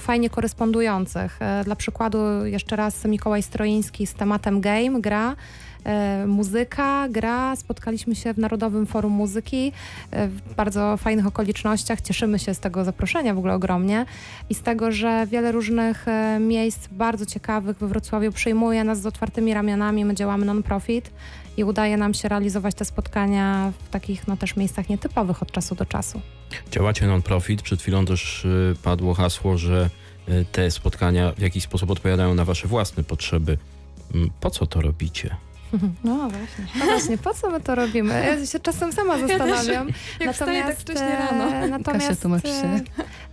fajnie 0.01 0.31
korespondujących. 0.31 1.37
E, 1.41 1.65
Dla 1.65 1.77
przykładu 1.77 2.45
jeszcze 2.45 2.77
raz 2.77 3.05
Mikołaj 3.05 3.43
Stroiński 3.43 4.07
z 4.07 4.15
tematem 4.15 4.61
game, 4.61 5.01
gra. 5.01 5.37
E, 5.85 6.27
muzyka, 6.27 7.09
gra. 7.09 7.57
Spotkaliśmy 7.57 8.15
się 8.15 8.35
w 8.35 8.39
Narodowym 8.39 8.87
Forum 8.87 9.13
Muzyki 9.13 9.73
e, 10.11 10.29
w 10.29 10.55
bardzo 10.55 10.97
fajnych 10.97 11.27
okolicznościach. 11.27 12.01
Cieszymy 12.01 12.39
się 12.39 12.55
z 12.55 12.61
tego 12.61 12.85
zaproszenia 12.85 13.35
w 13.35 13.39
ogóle 13.39 13.55
ogromnie 13.55 14.07
i 14.51 14.55
z 14.55 14.63
tego, 14.63 14.93
że 14.93 15.27
wiele 15.27 15.53
różnych 15.53 16.07
miejsc 16.41 16.89
bardzo 16.89 17.27
ciekawych 17.27 17.79
we 17.79 17.89
Wrocławiu 17.89 18.33
przyjmuje 18.33 18.85
nas 18.85 19.01
z 19.01 19.07
otwartymi 19.07 19.55
ramionami. 19.55 20.05
My 20.05 20.15
działamy 20.15 20.47
non-profit 20.47 21.11
i 21.59 21.65
udaje 21.65 21.97
nam 21.97 22.15
się 22.15 22.29
realizować 22.29 22.75
te 22.75 22.85
spotkania 22.85 23.73
w 23.85 23.89
takich 23.89 24.27
no, 24.29 24.37
też 24.37 24.57
miejscach 24.57 24.89
nietypowych 24.89 25.43
od 25.43 25.53
czasu 25.53 25.75
do 25.75 25.87
czasu. 25.87 26.21
Działacie 26.71 27.07
non-profit. 27.07 27.63
Przed 27.63 27.83
chwilą 27.83 28.05
też 28.05 28.45
y, 28.45 28.77
padło 28.83 29.15
hasło, 29.15 29.59
że 29.59 29.91
y, 30.29 30.45
te 30.53 30.71
spotkania 30.71 31.33
w 31.33 31.41
jakiś 31.41 31.65
sposób 31.65 31.91
odpowiadają 31.91 32.35
na 32.35 32.45
wasze 32.45 32.69
własne 32.69 33.05
potrzeby. 33.05 33.59
Mm, 34.15 34.31
Po 34.41 34.51
co 34.51 34.67
to 34.67 34.81
robicie? 34.81 35.37
No 36.05 36.17
właśnie. 36.17 36.65
No 36.79 36.85
właśnie, 36.85 37.19
po 37.19 37.35
co 37.35 37.51
my 37.51 37.61
to 37.61 37.75
robimy? 37.75 38.25
Ja 38.41 38.47
się 38.47 38.61
czasem 38.61 38.93
sama 38.93 39.19
zastanawiam. 39.19 39.89
Jak 40.21 40.33
wstaję 40.33 40.63
tak 40.63 40.77
wcześnie 40.79 41.17
rano. 41.31 41.45
e, 41.55 41.69
natomiast, 41.69 42.07
Kasia, 42.09 42.21
tłumacz 42.21 42.43
się. 42.43 42.49
e, 42.49 42.81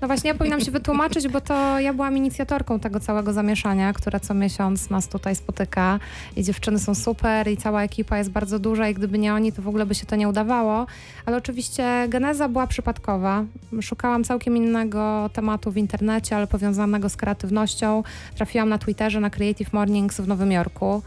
No 0.02 0.08
właśnie, 0.08 0.28
ja 0.28 0.36
powinnam 0.36 0.62
się 0.62 0.72
wytłumaczyć, 0.72 1.28
bo 1.28 1.42
to 1.42 1.80
ja 1.80 1.94
byłam 1.94 2.18
inicjatorką 2.18 2.80
tego 2.80 3.00
całego 3.00 3.34
zamieszania, 3.34 3.94
które 3.94 4.20
co 4.20 4.34
miesiąc 4.34 4.90
nas 4.90 5.08
tutaj 5.08 5.36
spotyka 5.36 6.00
i 6.36 6.44
dziewczyny 6.44 6.80
są 6.80 6.96
super 6.96 7.48
i 7.48 7.58
cała 7.58 7.84
ekipa 7.84 8.18
jest 8.18 8.30
bardzo 8.30 8.60
duża 8.60 8.90
i 8.90 8.94
gdyby 8.94 9.18
nie 9.18 9.34
oni, 9.34 9.52
to 9.52 9.62
w 9.62 9.68
ogóle 9.68 9.86
by 9.86 9.96
się 9.96 10.06
to 10.06 10.16
nie 10.16 10.30
udawało. 10.30 10.86
Ale 11.26 11.38
oczywiście 11.38 12.06
geneza 12.10 12.50
była 12.50 12.68
przypadkowa. 12.68 13.44
Szukałam 13.82 14.24
całkiem 14.24 14.58
innego 14.58 15.30
tematu 15.34 15.72
w 15.72 15.78
internecie, 15.78 16.36
ale 16.36 16.48
powiązanego 16.48 17.10
z 17.10 17.16
kreatywnością. 17.18 18.04
Trafiłam 18.36 18.70
na 18.70 18.78
Twitterze 18.78 19.20
na 19.20 19.30
Creative 19.30 19.74
Mornings 19.74 20.20
w 20.22 20.28
Nowym 20.28 20.52
Jorku. 20.52 21.02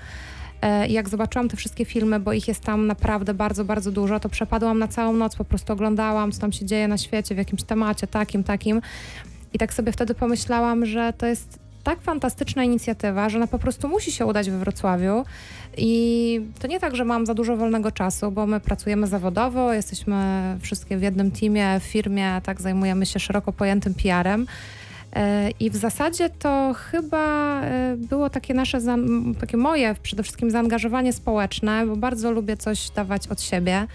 E, 0.62 0.88
jak 0.88 1.08
zobaczyłam 1.08 1.48
te 1.48 1.56
wszystkie 1.56 1.84
filmy, 1.84 2.20
bo 2.20 2.32
ich 2.32 2.48
jest 2.48 2.60
tam 2.60 2.86
naprawdę 2.86 3.34
bardzo, 3.34 3.64
bardzo 3.64 3.92
dużo, 3.92 4.20
to 4.20 4.28
przepadłam 4.28 4.78
na 4.78 4.88
całą 4.88 5.12
noc, 5.12 5.36
po 5.36 5.44
prostu 5.44 5.72
oglądałam, 5.72 6.32
co 6.32 6.40
tam 6.40 6.52
się 6.52 6.66
dzieje 6.66 6.88
na 6.88 6.98
świecie, 6.98 7.34
w 7.34 7.38
jakimś 7.38 7.62
temacie 7.62 8.06
takim, 8.06 8.44
takim. 8.44 8.82
I 9.52 9.58
tak 9.58 9.74
sobie 9.74 9.92
wtedy 9.92 10.14
pomyślałam, 10.14 10.86
że 10.86 11.12
to 11.12 11.26
jest 11.26 11.58
tak 11.84 12.00
fantastyczna 12.00 12.64
inicjatywa, 12.64 13.28
że 13.28 13.38
ona 13.38 13.46
po 13.46 13.58
prostu 13.58 13.88
musi 13.88 14.12
się 14.12 14.26
udać 14.26 14.50
we 14.50 14.58
Wrocławiu. 14.58 15.24
I 15.76 16.40
to 16.58 16.66
nie 16.66 16.80
tak, 16.80 16.96
że 16.96 17.04
mam 17.04 17.26
za 17.26 17.34
dużo 17.34 17.56
wolnego 17.56 17.92
czasu, 17.92 18.30
bo 18.30 18.46
my 18.46 18.60
pracujemy 18.60 19.06
zawodowo, 19.06 19.72
jesteśmy 19.72 20.16
wszystkie 20.60 20.96
w 20.96 21.02
jednym 21.02 21.30
teamie, 21.30 21.80
w 21.80 21.82
firmie, 21.82 22.40
tak 22.44 22.60
zajmujemy 22.60 23.06
się 23.06 23.20
szeroko 23.20 23.52
pojętym 23.52 23.94
PR-em. 23.94 24.46
E, 25.16 25.50
I 25.60 25.70
w 25.70 25.76
zasadzie 25.76 26.30
to 26.30 26.74
chyba 26.90 27.60
e, 27.62 27.96
było 27.96 28.30
takie 28.30 28.54
nasze, 28.54 28.78
takie 29.40 29.56
moje 29.56 29.94
przede 30.02 30.22
wszystkim 30.22 30.50
zaangażowanie 30.50 31.12
społeczne, 31.12 31.86
bo 31.86 31.96
bardzo 31.96 32.30
lubię 32.32 32.56
coś 32.56 32.90
dawać 32.90 33.28
od 33.28 33.42
siebie. 33.42 33.86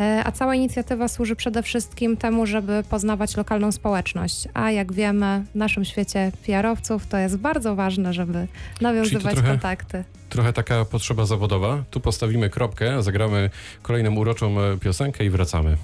E, 0.00 0.22
A 0.24 0.32
cała 0.32 0.54
inicjatywa 0.54 1.08
służy 1.08 1.36
przede 1.36 1.62
wszystkim 1.62 2.16
temu, 2.16 2.46
żeby 2.46 2.82
poznawać 2.90 3.36
lokalną 3.36 3.72
społeczność. 3.72 4.48
A 4.54 4.70
jak 4.70 4.92
wiemy, 4.92 5.44
w 5.52 5.54
naszym 5.54 5.84
świecie 5.84 6.32
PR-owców 6.46 7.06
to 7.06 7.16
jest 7.18 7.36
bardzo 7.36 7.76
ważne, 7.76 8.12
żeby 8.12 8.46
nawiązywać 8.80 9.34
trochę- 9.34 9.48
kontakty. 9.48 10.04
Trochę 10.28 10.52
taka 10.52 10.84
potrzeba 10.84 11.26
zawodowa. 11.26 11.82
Tu 11.90 12.00
postawimy 12.00 12.50
kropkę, 12.50 13.02
zagramy 13.02 13.50
kolejną 13.82 14.14
uroczą 14.14 14.54
piosenkę 14.80 15.24
i 15.24 15.30
wracamy. 15.30 15.76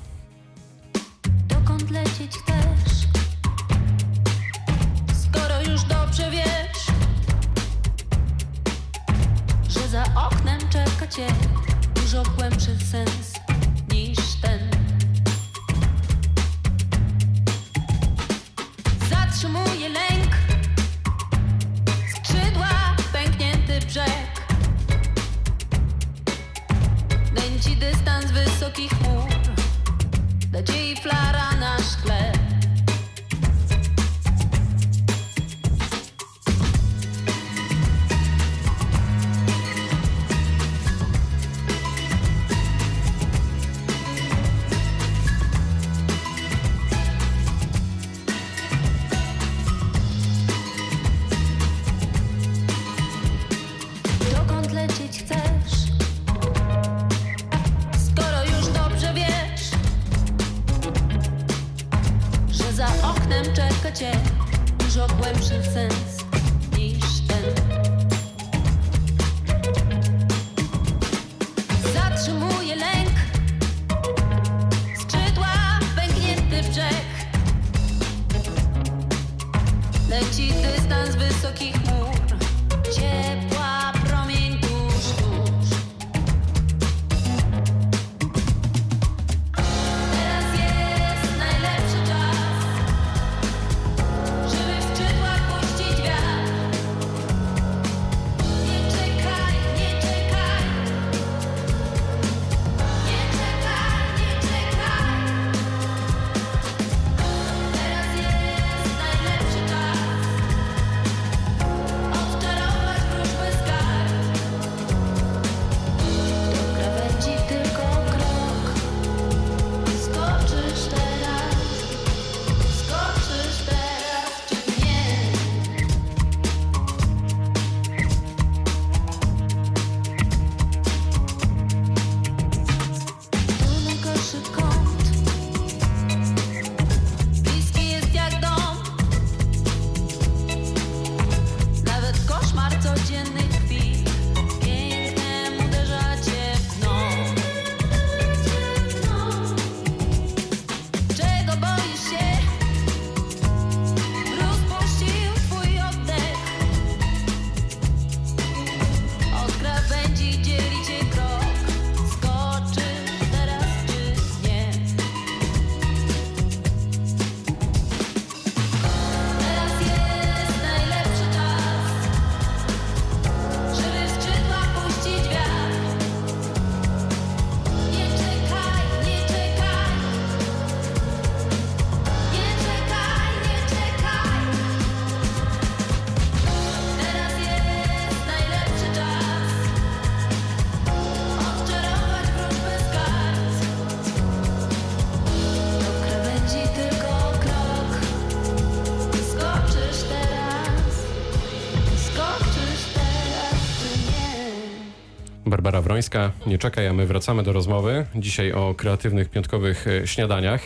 Nie 206.46 206.58
czekaj, 206.58 206.86
a 206.86 206.92
my 206.92 207.06
wracamy 207.06 207.42
do 207.42 207.52
rozmowy. 207.52 208.06
Dzisiaj 208.14 208.52
o 208.52 208.74
kreatywnych 208.74 209.30
piątkowych 209.30 209.86
e, 209.88 210.06
śniadaniach. 210.06 210.60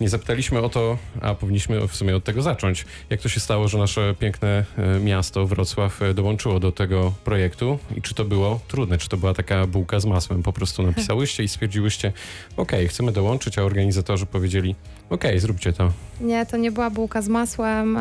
Nie 0.00 0.08
zapytaliśmy 0.08 0.60
o 0.60 0.68
to, 0.68 0.98
a 1.20 1.34
powinniśmy 1.34 1.88
w 1.88 1.96
sumie 1.96 2.16
od 2.16 2.24
tego 2.24 2.42
zacząć. 2.42 2.84
Jak 3.10 3.20
to 3.20 3.28
się 3.28 3.40
stało, 3.40 3.68
że 3.68 3.78
nasze 3.78 4.14
piękne 4.18 4.64
e, 4.78 5.00
miasto 5.00 5.46
Wrocław 5.46 6.02
e, 6.02 6.14
dołączyło 6.14 6.60
do 6.60 6.72
tego 6.72 7.12
projektu 7.24 7.78
i 7.96 8.02
czy 8.02 8.14
to 8.14 8.24
było 8.24 8.60
trudne? 8.68 8.98
Czy 8.98 9.08
to 9.08 9.16
była 9.16 9.34
taka 9.34 9.66
bułka 9.66 10.00
z 10.00 10.04
masłem? 10.04 10.42
Po 10.42 10.52
prostu 10.52 10.82
napisałyście 10.82 11.44
i 11.44 11.48
stwierdziłyście, 11.48 12.12
okej, 12.56 12.88
chcemy 12.88 13.12
dołączyć, 13.12 13.58
a 13.58 13.62
organizatorzy 13.62 14.26
powiedzieli, 14.26 14.74
okej, 15.10 15.40
zróbcie 15.40 15.72
to. 15.72 15.92
Nie, 16.20 16.46
to 16.46 16.56
nie 16.56 16.72
była 16.72 16.90
bułka 16.90 17.22
z 17.22 17.28
masłem, 17.28 17.98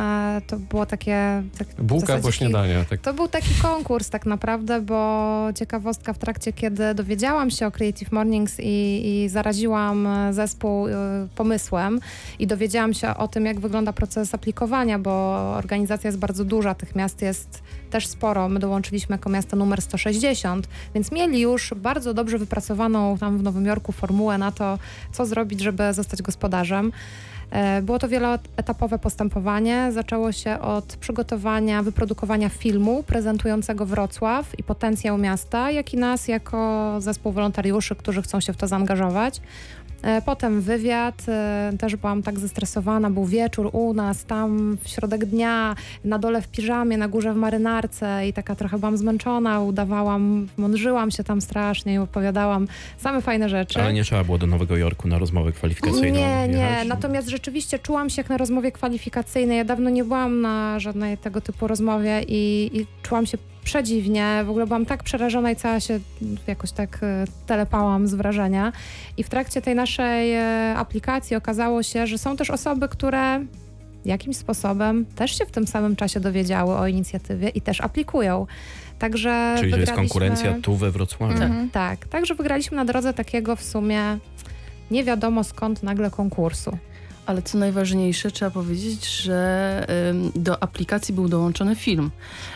to 0.47 0.57
było 0.59 0.85
takie... 0.85 1.43
Tak, 1.57 1.67
Bułka 1.83 2.17
po 2.17 2.31
śniadania. 2.31 2.85
Tak. 2.85 3.01
To 3.01 3.13
był 3.13 3.27
taki 3.27 3.49
konkurs 3.61 4.09
tak 4.09 4.25
naprawdę, 4.25 4.81
bo 4.81 5.49
ciekawostka 5.55 6.13
w 6.13 6.17
trakcie, 6.17 6.53
kiedy 6.53 6.93
dowiedziałam 6.93 7.51
się 7.51 7.67
o 7.67 7.71
Creative 7.71 8.11
Mornings 8.11 8.59
i, 8.59 9.01
i 9.23 9.29
zaraziłam 9.29 10.07
zespół 10.31 10.87
e, 10.87 10.91
pomysłem 11.35 11.99
i 12.39 12.47
dowiedziałam 12.47 12.93
się 12.93 13.17
o 13.17 13.27
tym, 13.27 13.45
jak 13.45 13.59
wygląda 13.59 13.93
proces 13.93 14.33
aplikowania, 14.35 14.99
bo 14.99 15.11
organizacja 15.57 16.07
jest 16.07 16.19
bardzo 16.19 16.45
duża, 16.45 16.75
tych 16.75 16.95
miast 16.95 17.21
jest 17.21 17.63
też 17.89 18.07
sporo. 18.07 18.49
My 18.49 18.59
dołączyliśmy 18.59 19.13
jako 19.13 19.29
miasto 19.29 19.55
numer 19.55 19.81
160, 19.81 20.67
więc 20.93 21.11
mieli 21.11 21.41
już 21.41 21.73
bardzo 21.75 22.13
dobrze 22.13 22.37
wypracowaną 22.37 23.17
tam 23.17 23.37
w 23.37 23.43
Nowym 23.43 23.65
Jorku 23.65 23.91
formułę 23.91 24.37
na 24.37 24.51
to, 24.51 24.79
co 25.13 25.25
zrobić, 25.25 25.59
żeby 25.61 25.93
zostać 25.93 26.21
gospodarzem. 26.21 26.91
E, 27.51 27.81
Było 27.81 27.99
to 27.99 28.07
wieloetapowe 28.07 28.99
postępowanie. 28.99 29.91
Zaczęło 29.91 30.31
się 30.31 30.59
od 30.59 30.85
przygotowania, 30.85 31.83
wyprodukowania 31.83 32.49
filmu 32.49 33.03
prezentującego 33.03 33.85
Wrocław 33.85 34.59
i 34.59 34.63
potencjał 34.63 35.17
miasta, 35.17 35.71
jak 35.71 35.93
i 35.93 35.97
nas 35.97 36.27
jako 36.27 36.95
zespół 36.99 37.31
wolontariuszy, 37.31 37.95
którzy 37.95 38.21
chcą 38.21 38.39
się 38.39 38.53
w 38.53 38.57
to 38.57 38.67
zaangażować. 38.67 39.41
E, 40.03 40.21
Potem 40.21 40.61
wywiad, 40.61 41.23
e, 41.27 41.71
też 41.79 41.95
byłam 41.95 42.23
tak 42.23 42.39
zestresowana, 42.39 43.09
był 43.09 43.25
wieczór 43.25 43.69
u 43.73 43.93
nas, 43.93 44.25
tam 44.25 44.77
w 44.83 44.89
środek 44.89 45.25
dnia, 45.25 45.75
na 46.03 46.19
dole 46.19 46.41
w 46.41 46.47
piżamie, 46.47 46.97
na 46.97 47.07
górze 47.07 47.33
w 47.33 47.37
marynarce 47.37 48.27
i 48.27 48.33
taka 48.33 48.55
trochę 48.55 48.77
byłam 48.79 48.97
zmęczona, 48.97 49.61
udawałam, 49.61 50.47
mądrzyłam 50.57 51.11
się 51.11 51.23
tam 51.23 51.41
strasznie 51.41 51.93
i 51.93 51.97
opowiadałam 51.97 52.67
same 52.97 53.21
fajne 53.21 53.49
rzeczy. 53.49 53.81
Ale 53.81 53.93
nie 53.93 54.03
trzeba 54.03 54.23
było 54.23 54.37
do 54.37 54.47
Nowego 54.47 54.77
Jorku 54.77 55.07
na 55.07 55.17
rozmowę 55.19 55.51
kwalifikacyjną 55.51 56.19
Nie, 56.19 56.47
nie. 56.47 56.57
jechać? 56.57 56.87
Natomiast 56.87 57.29
rzeczywiście 57.35 57.79
czułam 57.79 58.09
się 58.09 58.19
jak 58.21 58.29
na 58.29 58.37
rozmowie 58.37 58.71
kwalifikacyjnej. 58.71 59.57
Ja 59.57 59.65
dawno 59.65 59.89
nie 59.89 60.03
byłam 60.03 60.41
na 60.41 60.79
żadnej 60.79 61.17
tego 61.17 61.41
typu 61.41 61.67
rozmowie 61.67 62.21
i, 62.27 62.71
i 62.73 62.85
czułam 63.03 63.25
się 63.25 63.37
przedziwnie. 63.63 64.43
W 64.45 64.49
ogóle 64.49 64.67
byłam 64.67 64.85
tak 64.85 65.03
przerażona 65.03 65.51
i 65.51 65.55
cała 65.55 65.79
się 65.79 65.99
jakoś 66.47 66.71
tak 66.71 66.99
e, 67.01 67.25
telepałam 67.45 68.07
z 68.07 68.13
wrażenia. 68.13 68.71
I 69.17 69.23
w 69.23 69.29
trakcie 69.29 69.61
tej 69.61 69.75
naszej 69.75 70.33
e, 70.33 70.73
aplikacji 70.77 71.35
okazało 71.35 71.83
się, 71.83 72.07
że 72.07 72.17
są 72.17 72.37
też 72.37 72.49
osoby, 72.49 72.87
które 72.89 73.45
jakimś 74.05 74.37
sposobem 74.37 75.05
też 75.05 75.37
się 75.37 75.45
w 75.45 75.51
tym 75.51 75.67
samym 75.67 75.95
czasie 75.95 76.19
dowiedziały 76.19 76.75
o 76.75 76.87
inicjatywie 76.87 77.49
i 77.49 77.61
też 77.61 77.81
aplikują. 77.81 78.47
Także 78.99 79.55
Czyli 79.59 79.71
to 79.71 79.77
jest 79.77 79.91
konkurencja 79.91 80.55
tu 80.61 80.75
we 80.75 80.91
Wrocławiu. 80.91 81.33
Mhm. 81.33 81.69
tak, 81.69 82.07
także 82.07 82.35
wygraliśmy 82.35 82.77
na 82.77 82.85
drodze 82.85 83.13
takiego 83.13 83.55
w 83.55 83.63
sumie 83.63 84.17
nie 84.91 85.03
wiadomo 85.03 85.43
skąd 85.43 85.83
nagle 85.83 86.11
konkursu. 86.11 86.77
Ale 87.25 87.41
co 87.41 87.57
najważniejsze, 87.57 88.31
trzeba 88.31 88.51
powiedzieć, 88.51 89.05
że 89.07 89.87
do 90.35 90.63
aplikacji 90.63 91.13
był 91.13 91.29
dołączony 91.29 91.75
film. 91.75 92.11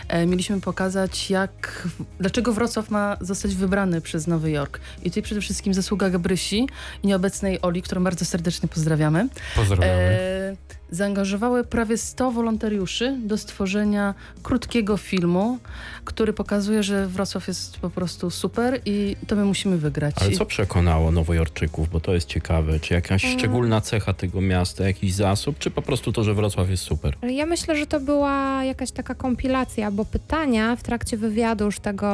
E, 0.08 0.26
mieliśmy 0.26 0.62
pokazać, 0.62 1.30
jak, 1.30 1.88
dlaczego 2.20 2.54
Wrocław 2.54 2.90
ma 2.90 3.18
zostać 3.22 3.56
wybrany 3.56 4.02
przez 4.02 4.28
Nowy 4.28 4.52
Jork. 4.52 4.80
I 5.04 5.10
tutaj 5.10 5.24
przede 5.24 5.42
wszystkim 5.42 5.74
zasługa 5.74 6.10
Gabrysi 6.10 6.68
i 7.04 7.08
nieobecnej 7.08 7.62
Oli, 7.62 7.82
którą 7.82 8.04
bardzo 8.04 8.26
serdecznie 8.26 8.70
pozdrawiamy. 8.70 9.28
Pozdrawiamy. 9.56 9.92
E, 9.94 10.56
zaangażowały 10.92 11.64
prawie 11.64 11.98
100 11.98 12.32
wolontariuszy 12.32 13.18
do 13.24 13.38
stworzenia 13.38 14.14
krótkiego 14.44 14.98
filmu, 14.98 15.58
który 16.06 16.34
pokazuje, 16.34 16.84
że 16.84 17.08
Wrocław 17.08 17.48
jest 17.48 17.78
po 17.80 17.90
prostu 17.90 18.30
super 18.30 18.82
i 18.86 19.16
to 19.28 19.36
my 19.36 19.46
musimy 19.46 19.78
wygrać. 19.78 20.16
Ale 20.22 20.32
co 20.32 20.46
przekonało 20.46 21.12
Nowojorczyków, 21.12 21.90
bo 21.90 22.00
to 22.00 22.14
jest 22.14 22.28
ciekawe? 22.28 22.80
Czy 22.80 22.94
jakaś 22.94 23.26
Mm. 23.26 23.40
szczególna 23.40 23.82
cecha 23.82 24.14
tego 24.14 24.42
miasta, 24.42 24.84
jakiś 24.88 25.14
zasób, 25.14 25.60
czy 25.60 25.72
po 25.72 25.82
prostu 25.82 26.12
to, 26.12 26.24
że 26.24 26.34
Wrocław 26.34 26.70
jest 26.70 26.84
super? 26.84 27.14
Ja 27.30 27.46
myślę, 27.46 27.76
że 27.76 27.88
to 27.88 28.00
była 28.00 28.64
jakaś 28.64 28.92
taka 28.92 29.16
kompilacja, 29.16 29.92
bo 29.92 30.06
pytania 30.06 30.76
w 30.76 30.84
trakcie 30.84 31.18
wywiadu 31.18 31.66
już 31.66 31.80
tego 31.80 32.08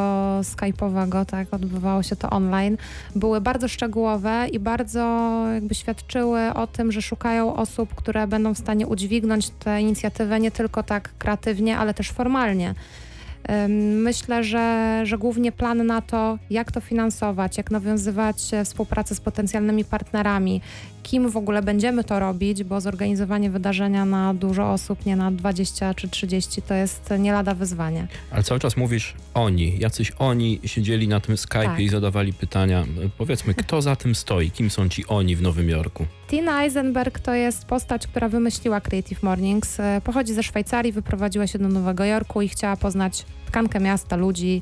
skype'owego, 0.43 1.25
tak, 1.25 1.53
odbywało 1.53 2.03
się 2.03 2.15
to 2.15 2.29
online, 2.29 2.77
były 3.15 3.41
bardzo 3.41 3.67
szczegółowe 3.67 4.47
i 4.51 4.59
bardzo 4.59 4.99
jakby 5.53 5.75
świadczyły 5.75 6.53
o 6.53 6.67
tym, 6.67 6.91
że 6.91 7.01
szukają 7.01 7.55
osób, 7.55 7.95
które 7.95 8.27
będą 8.27 8.53
w 8.53 8.57
stanie 8.65 8.87
udźwignąć 8.87 9.49
tę 9.49 9.81
inicjatywę 9.81 10.39
nie 10.39 10.51
tylko 10.51 10.83
tak 10.83 11.09
kreatywnie, 11.17 11.77
ale 11.77 11.93
też 11.93 12.11
formalnie. 12.11 12.75
Myślę, 13.95 14.43
że, 14.43 15.01
że 15.03 15.17
głównie 15.17 15.51
plan 15.51 15.87
na 15.87 16.01
to, 16.01 16.37
jak 16.49 16.71
to 16.71 16.81
finansować, 16.81 17.57
jak 17.57 17.71
nawiązywać 17.71 18.53
e, 18.53 18.65
współpracę 18.65 19.15
z 19.15 19.19
potencjalnymi 19.21 19.85
partnerami, 19.85 20.61
kim 21.03 21.29
w 21.29 21.37
ogóle 21.37 21.61
będziemy 21.61 22.03
to 22.03 22.19
robić, 22.19 22.63
bo 22.63 22.81
zorganizowanie 22.81 23.49
wydarzenia 23.49 24.05
na 24.05 24.33
dużo 24.33 24.71
osób, 24.71 25.05
nie 25.05 25.15
na 25.15 25.31
20 25.31 25.93
czy 25.93 26.09
30, 26.09 26.61
to 26.61 26.73
jest 26.73 27.13
nie 27.19 27.33
lada 27.33 27.55
wyzwanie. 27.55 28.07
Ale 28.31 28.43
cały 28.43 28.59
czas 28.59 28.77
mówisz 28.77 29.13
oni, 29.33 29.79
jacyś 29.79 30.11
oni 30.19 30.59
siedzieli 30.65 31.07
na 31.07 31.19
tym 31.19 31.35
Skype'ie 31.35 31.65
Tak. 31.65 31.79
i 31.79 31.89
zadawali 31.89 32.33
pytania. 32.33 32.85
Powiedzmy, 33.17 33.53
kto 33.53 33.81
za 33.81 33.95
tym 33.95 34.15
stoi? 34.15 34.51
Kim 34.51 34.69
są 34.69 34.89
ci 34.89 35.05
oni 35.05 35.35
w 35.35 35.41
Nowym 35.41 35.69
Jorku? 35.69 36.05
Tina 36.27 36.63
Eisenberg 36.63 37.19
to 37.19 37.33
jest 37.33 37.65
postać, 37.65 38.07
która 38.07 38.29
wymyśliła 38.29 38.81
Creative 38.81 39.23
Mornings. 39.23 39.79
E, 39.79 40.01
Pochodzi 40.03 40.33
ze 40.33 40.43
Szwajcarii, 40.43 40.91
wyprowadziła 40.91 41.47
się 41.47 41.59
do 41.59 41.67
Nowego 41.67 42.05
Jorku 42.05 42.41
i 42.41 42.49
chciała 42.49 42.75
poznać 42.77 43.25
tkankę 43.45 43.79
miasta, 43.79 44.15
ludzi, 44.15 44.61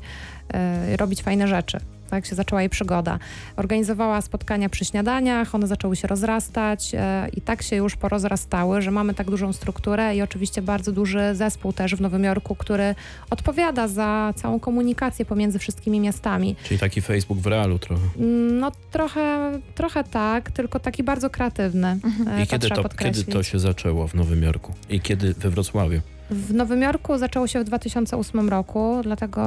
robić 0.96 1.22
fajne 1.22 1.48
rzeczy. 1.48 1.78
Tak 2.10 2.26
się 2.26 2.34
zaczęła 2.34 2.60
jej 2.62 2.70
przygoda. 2.70 3.18
Organizowała 3.56 4.20
spotkania 4.20 4.68
przy 4.68 4.84
śniadaniach, 4.84 5.54
one 5.54 5.66
zaczęły 5.66 5.96
się 5.96 6.08
rozrastać 6.08 6.90
e, 6.94 7.28
i 7.36 7.40
tak 7.40 7.62
się 7.62 7.76
już 7.76 7.96
porozrastały, 7.96 8.82
że 8.82 8.90
mamy 8.90 9.14
tak 9.14 9.30
dużą 9.30 9.52
strukturę 9.52 10.16
i 10.16 10.22
oczywiście 10.22 10.62
bardzo 10.62 10.92
duży 10.92 11.34
zespół 11.34 11.72
też 11.72 11.94
w 11.94 12.00
Nowym 12.00 12.24
Jorku, 12.24 12.54
który 12.54 12.94
odpowiada 13.30 13.88
za 13.88 14.32
całą 14.36 14.60
komunikację 14.60 15.24
pomiędzy 15.24 15.58
wszystkimi 15.58 16.00
miastami. 16.00 16.56
Czyli 16.64 16.80
taki 16.80 17.00
Facebook 17.00 17.38
w 17.38 17.46
realu 17.46 17.78
trochę. 17.78 18.02
Mm, 18.18 18.58
No 18.60 18.72
trochę, 18.90 19.52
trochę 19.74 20.04
tak, 20.04 20.50
tylko 20.50 20.80
taki 20.80 21.02
bardzo 21.02 21.30
kreatywny. 21.30 21.98
E, 22.38 22.42
I 22.42 22.46
kiedy 22.46 22.68
trzeba 22.68 22.88
to, 22.88 22.96
kiedy 22.96 23.24
to 23.24 23.42
się 23.42 23.58
zaczęło 23.58 24.08
w 24.08 24.14
Nowym 24.14 24.42
Jorku? 24.42 24.72
I 24.88 25.00
kiedy 25.00 25.34
we 25.34 25.50
Wrocławiu? 25.50 26.00
W 26.30 26.54
Nowym 26.54 26.82
Jorku 26.82 27.18
zaczęło 27.18 27.46
się 27.46 27.60
w 27.60 27.64
2008 27.64 28.48
roku, 28.48 29.00
dlatego 29.02 29.42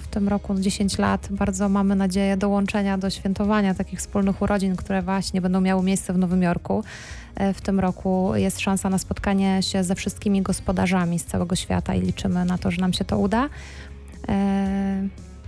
w 0.00 0.06
tym 0.06 0.28
roku 0.28 0.54
10 0.54 0.98
lat 0.98 1.28
bardzo 1.30 1.68
mamy 1.68 1.96
nadzieję 1.96 2.36
dołączenia 2.36 2.98
do 2.98 3.10
świętowania 3.10 3.74
takich 3.74 3.98
wspólnych 3.98 4.42
urodzin, 4.42 4.76
które 4.76 5.02
właśnie 5.02 5.40
będą 5.40 5.60
miały 5.60 5.82
miejsce 5.82 6.12
w 6.12 6.18
Nowym 6.18 6.42
Jorku. 6.42 6.84
E, 7.34 7.54
W 7.54 7.60
tym 7.60 7.80
roku 7.80 8.32
jest 8.34 8.60
szansa 8.60 8.90
na 8.90 8.98
spotkanie 8.98 9.62
się 9.62 9.84
ze 9.84 9.94
wszystkimi 9.94 10.42
gospodarzami 10.42 11.18
z 11.18 11.24
całego 11.24 11.56
świata 11.56 11.94
i 11.94 12.00
liczymy 12.00 12.44
na 12.44 12.58
to, 12.58 12.70
że 12.70 12.80
nam 12.80 12.92
się 12.92 13.04
to 13.04 13.18
uda. 13.18 13.48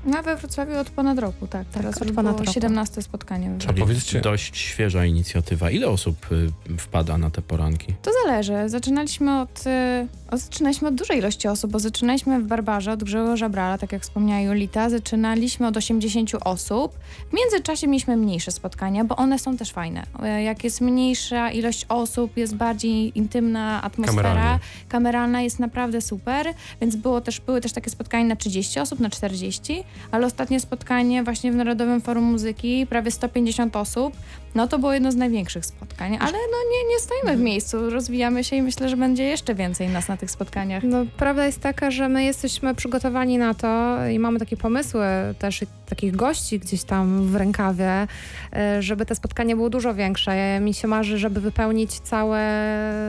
No 0.07 0.23
we 0.23 0.37
Wrocławiu 0.37 0.79
od 0.79 0.90
ponad 0.90 1.19
roku, 1.19 1.47
tak. 1.47 1.67
Teraz 1.73 1.97
od 2.03 2.09
już 2.09 2.17
ponad 2.17 2.33
było 2.35 2.45
roku. 2.45 2.53
17 2.55 3.03
spotkanie. 3.03 3.51
Czyli 3.59 3.81
powiedzcie- 3.83 4.21
dość 4.21 4.57
świeża 4.57 5.05
inicjatywa. 5.05 5.71
Ile 5.71 5.88
osób 5.88 6.17
y, 6.33 6.79
wpada 6.79 7.19
na 7.19 7.31
te 7.31 7.43
poranki? 7.43 7.95
To 8.03 8.11
zależy. 8.25 8.69
Zaczynaliśmy 8.69 9.40
od, 9.40 9.64
y, 9.67 10.07
od, 10.31 10.40
zaczynaliśmy 10.40 10.88
od 10.88 10.95
dużej 10.95 11.19
ilości 11.19 11.49
osób, 11.49 11.71
bo 11.71 11.79
zaczynaliśmy 11.79 12.40
w 12.40 12.47
Barbarze 12.47 12.93
od 12.93 13.05
Grzegorza 13.05 13.49
Brala, 13.49 13.79
tak 13.79 13.93
jak 13.93 14.03
wspomniała 14.03 14.40
Julita. 14.40 14.90
Zaczynaliśmy 14.90 15.67
od 15.67 15.77
80 15.77 16.31
osób. 16.45 16.99
W 17.31 17.33
międzyczasie 17.37 17.87
mieliśmy 17.87 18.17
mniejsze 18.17 18.51
spotkania, 18.53 19.05
bo 19.05 19.17
one 19.17 19.38
są 19.38 19.57
też 19.57 19.73
fajne. 19.73 20.03
E, 20.23 20.43
Jak 20.43 20.64
jest 20.64 20.81
mniejsza 20.81 21.51
ilość 21.51 21.87
osób, 21.88 22.37
jest 22.37 22.57
bardziej 22.57 23.19
intymna 23.19 23.83
atmosfera. 23.83 24.23
Kameralnie. 24.23 24.59
Kameralna 24.88 25.43
jest 25.43 25.59
naprawdę 25.59 26.01
super, 26.01 26.47
więc 26.81 26.97
było 26.97 27.21
też, 27.21 27.40
były 27.40 27.61
też 27.61 27.73
takie 27.73 27.90
spotkania 27.90 28.25
na 28.25 28.37
30 28.37 28.81
osób, 28.81 29.01
na 29.01 29.11
40, 29.11 29.85
ale 30.11 30.26
ostatnie 30.26 30.61
spotkanie 30.61 31.22
właśnie 31.22 31.52
w 31.52 31.54
Narodowym 31.54 32.00
Forum 32.00 32.24
Muzyki, 32.24 32.87
prawie 32.87 33.11
150 33.11 33.76
osób, 33.76 34.16
no 34.54 34.68
to 34.68 34.78
było 34.78 34.92
jedno 34.92 35.12
z 35.12 35.16
największych 35.16 35.66
spotkań, 35.66 36.16
ale 36.20 36.33
no 36.33 36.59
nie, 36.72 36.94
nie 36.94 37.00
stoimy 37.00 37.37
w 37.37 37.40
miejscu, 37.40 37.90
rozwijamy 37.90 38.44
się 38.44 38.57
i 38.57 38.62
myślę, 38.62 38.88
że 38.88 38.96
będzie 38.96 39.24
jeszcze 39.24 39.54
więcej 39.54 39.88
nas 39.88 40.09
na 40.09 40.16
tych 40.16 40.30
spotkaniach. 40.30 40.83
No, 40.83 41.07
prawda 41.16 41.46
jest 41.46 41.61
taka, 41.61 41.90
że 41.90 42.09
my 42.09 42.24
jesteśmy 42.24 42.74
przygotowani 42.74 43.38
na 43.38 43.54
to 43.54 43.98
i 44.09 44.18
mamy 44.18 44.38
takie 44.38 44.57
pomysły 44.57 45.04
też 45.38 45.64
takich 45.87 46.16
gości 46.16 46.59
gdzieś 46.59 46.85
tam 46.85 47.26
w 47.26 47.37
rękawie, 47.37 48.07
e, 48.52 48.83
żeby 48.83 49.07
te 49.07 49.14
spotkanie 49.14 49.57
było 49.57 49.70
dużo 49.70 49.94
większe. 49.94 50.61
Mi 50.61 50.74
się 50.74 50.88
marzy, 50.88 51.18
żeby 51.18 51.40
wypełnić 51.40 52.00
całe 52.00 52.40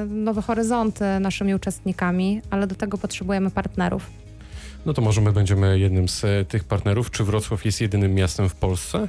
nowe 0.08 0.42
horyzonty 0.42 1.06
naszymi 1.20 1.56
uczestnikami, 1.56 2.42
ale 2.50 2.68
do 2.68 2.76
tego 2.76 2.98
potrzebujemy 2.98 3.52
partnerów. 3.52 4.25
No 4.86 4.94
to 4.94 5.02
może 5.02 5.22
my 5.22 5.32
będziemy 5.32 5.80
jednym 5.80 6.10
z 6.10 6.24
e, 6.24 6.46
tych 6.46 6.64
partnerów. 6.64 7.12
Czy 7.12 7.24
Wrocław 7.24 7.66
jest 7.66 7.82
jedynym 7.82 8.14
miastem 8.14 8.50
w 8.50 8.56
Polsce? 8.56 9.08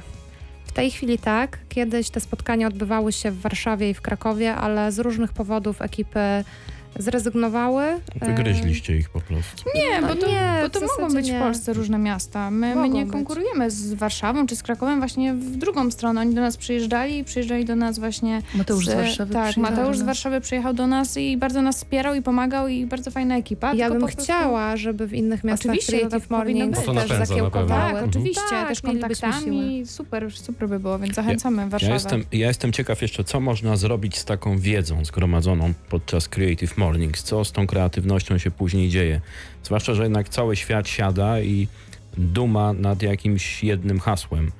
W 0.65 0.71
tej 0.71 0.91
chwili 0.91 1.19
tak. 1.19 1.59
Kiedyś 1.69 2.09
te 2.09 2.19
spotkania 2.19 2.67
odbywały 2.67 3.11
się 3.11 3.31
w 3.31 3.41
Warszawie 3.41 3.89
i 3.89 3.93
w 3.93 4.01
Krakowie, 4.01 4.55
ale 4.55 4.91
z 4.91 4.99
różnych 4.99 5.33
powodów 5.33 5.81
ekipy 5.81 6.19
zrezygnowały. 6.99 7.83
Wygryźliście 8.21 8.97
ich 8.97 9.09
po 9.09 9.21
prostu. 9.21 9.63
Nie, 9.75 10.01
No 10.01 10.07
bo 10.07 10.15
to, 10.15 10.27
nie, 10.27 10.59
bo 10.61 10.69
to 10.69 10.79
mogą 10.99 11.13
być 11.13 11.27
nie. 11.27 11.39
w 11.39 11.41
Polsce 11.41 11.73
różne 11.73 11.97
miasta. 11.97 12.51
My, 12.51 12.75
my 12.75 12.89
nie 12.89 13.03
być. 13.03 13.11
konkurujemy 13.13 13.71
z 13.71 13.93
Warszawą 13.93 14.47
czy 14.47 14.55
z 14.55 14.63
Krakowem, 14.63 14.99
właśnie 14.99 15.33
w 15.33 15.57
drugą 15.57 15.91
stronę. 15.91 16.21
Oni 16.21 16.35
do 16.35 16.41
nas 16.41 16.57
przyjeżdżali 16.57 17.17
i 17.17 17.23
przyjeżdżali 17.23 17.65
do 17.65 17.75
nas 17.75 17.99
właśnie 17.99 18.41
Mateusz 18.55 18.85
z 18.85 18.89
z- 18.89 18.93
Warszawy 18.95 19.33
Tak, 19.33 19.49
przyjechał 19.51 19.71
Mateusz 19.75 19.87
do 19.87 19.93
z 19.97 19.99
nas. 19.99 20.05
Warszawy 20.05 20.41
przyjechał 20.41 20.73
do 20.73 20.87
nas 20.87 21.17
i 21.17 21.37
bardzo 21.37 21.61
nas 21.61 21.75
wspierał 21.77 22.15
i 22.15 22.21
pomagał 22.21 22.67
i 22.67 22.85
bardzo 22.85 23.11
fajna 23.11 23.37
ekipa. 23.37 23.73
Ja 23.73 23.89
bym 23.89 23.99
prostu- 23.99 24.23
chciała, 24.23 24.77
żeby 24.77 25.07
w 25.07 25.13
innych 25.13 25.43
miastach 25.43 25.69
Oczywiście, 25.71 25.91
Creative 25.97 26.21
tak 26.21 26.29
Mornings 26.29 26.79
też 27.07 27.27
zakiełkowały. 27.27 27.67
Tak, 27.69 27.89
Mhm. 27.89 28.09
oczywiście, 28.09 28.41
Tak, 28.49 28.67
też 28.69 28.81
kontaktami. 28.81 29.83
Super, 29.85 30.31
super 30.33 30.69
by 30.69 30.79
było, 30.79 30.99
więc 30.99 31.15
zachęcamy 31.15 31.69
Warszawę. 31.69 31.89
Ja 31.89 31.93
jestem, 31.95 32.23
ja 32.31 32.47
jestem 32.47 32.71
ciekaw 32.71 33.01
jeszcze, 33.01 33.23
co 33.23 33.39
można 33.39 33.75
zrobić 33.77 34.17
z 34.17 34.25
taką 34.25 34.57
wiedzą 34.59 35.05
zgromadzoną 35.05 35.73
podczas 35.89 36.29
Creative 36.29 36.77
Mornings. 36.77 36.86
Co 37.23 37.45
z 37.45 37.51
tą 37.51 37.67
kreatywnością 37.67 38.37
się 38.37 38.51
później 38.51 38.89
dzieje. 38.89 39.21
Zwłaszcza, 39.63 39.93
że 39.93 40.03
jednak 40.03 40.29
cały 40.29 40.55
świat 40.55 40.87
siada 40.87 41.41
i 41.41 41.67
duma 42.17 42.73
nad 42.73 43.01
jakimś 43.01 43.63
jednym 43.63 43.99
hasłem. 43.99 44.51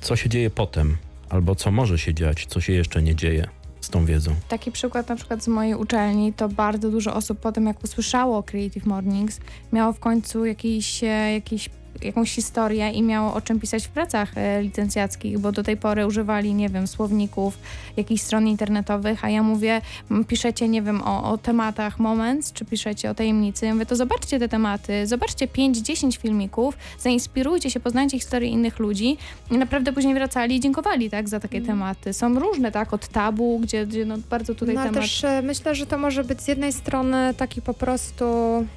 Co 0.00 0.16
się 0.16 0.28
dzieje 0.28 0.50
potem? 0.50 0.96
Albo 1.28 1.54
co 1.54 1.70
może 1.70 1.98
się 1.98 2.14
dziać, 2.14 2.46
co 2.46 2.60
się 2.60 2.72
jeszcze 2.72 3.02
nie 3.02 3.14
dzieje 3.14 3.48
z 3.80 3.90
tą 3.90 4.04
wiedzą. 4.04 4.34
Taki 4.48 4.72
przykład 4.72 5.08
na 5.08 5.16
przykład 5.16 5.44
z 5.44 5.48
mojej 5.48 5.74
uczelni, 5.74 6.32
to 6.32 6.48
bardzo 6.48 6.90
dużo 6.90 7.14
osób 7.14 7.40
po 7.40 7.52
tym, 7.52 7.66
jak 7.66 7.84
usłyszało 7.84 8.42
Creative 8.42 8.86
Mornings, 8.86 9.40
miało 9.72 9.92
w 9.92 10.00
końcu 10.00 10.44
jakiś, 10.44 11.04
e, 11.04 11.32
jakiś, 11.32 11.70
jakąś 12.02 12.32
historię 12.32 12.90
i 12.90 13.02
miało 13.02 13.34
o 13.34 13.40
czym 13.40 13.60
pisać 13.60 13.86
w 13.86 13.88
pracach 13.88 14.38
e, 14.38 14.62
licencjackich, 14.62 15.38
bo 15.38 15.52
do 15.52 15.62
tej 15.62 15.76
pory 15.76 16.06
używali, 16.06 16.54
nie 16.54 16.68
wiem, 16.68 16.86
słowników, 16.86 17.58
jakichś 17.96 18.22
stron 18.22 18.46
internetowych, 18.46 19.24
a 19.24 19.30
ja 19.30 19.42
mówię, 19.42 19.80
piszecie, 20.28 20.68
nie 20.68 20.82
wiem, 20.82 21.02
o, 21.02 21.32
o 21.32 21.38
tematach 21.38 21.98
Moments, 21.98 22.52
czy 22.52 22.64
piszecie 22.64 23.10
o 23.10 23.14
tajemnicy. 23.14 23.66
Ja 23.66 23.74
mówię, 23.74 23.86
to 23.86 23.96
zobaczcie 23.96 24.38
te 24.38 24.48
tematy, 24.48 25.06
zobaczcie 25.06 25.46
5-10 25.46 26.18
filmików, 26.18 26.76
zainspirujcie 26.98 27.70
się, 27.70 27.80
poznajcie 27.80 28.18
historię 28.18 28.50
innych 28.50 28.78
ludzi 28.78 29.16
i 29.50 29.58
naprawdę 29.58 29.92
później 29.92 30.14
wracali 30.14 30.56
i 30.56 30.60
dziękowali, 30.60 31.10
tak, 31.10 31.28
za 31.28 31.40
takie 31.40 31.60
tematy. 31.60 32.12
Są 32.12 32.38
różne, 32.38 32.72
tak, 32.72 32.94
od 32.94 33.08
tabu, 33.08 33.58
gdzie, 33.58 33.86
gdzie 33.86 34.04
no, 34.04 34.14
bardzo 34.30 34.54
tutaj 34.54 34.74
no, 34.74 34.82
temat... 34.82 35.00
też 35.00 35.24
e, 35.24 35.42
myślę, 35.42 35.74
że 35.74 35.86
to 35.86 35.98
może 35.98 36.24
być 36.24 36.42
z 36.42 36.48
jednej 36.48 36.72
strony 36.72 37.34
taki 37.36 37.62
po 37.62 37.74
prostu 37.74 38.24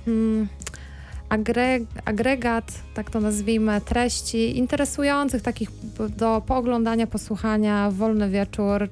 hmm, 0.05 0.47
agre, 1.32 1.80
agregat, 2.06 2.72
tak 2.94 3.10
to 3.10 3.20
nazwijmy, 3.20 3.82
treści 3.82 4.58
interesujących, 4.58 5.41
takich 5.41 5.70
do 6.17 6.41
pooglądania, 6.48 7.08
posłuchania, 7.08 7.91
wolny 7.91 8.30
wieczór, 8.30 8.89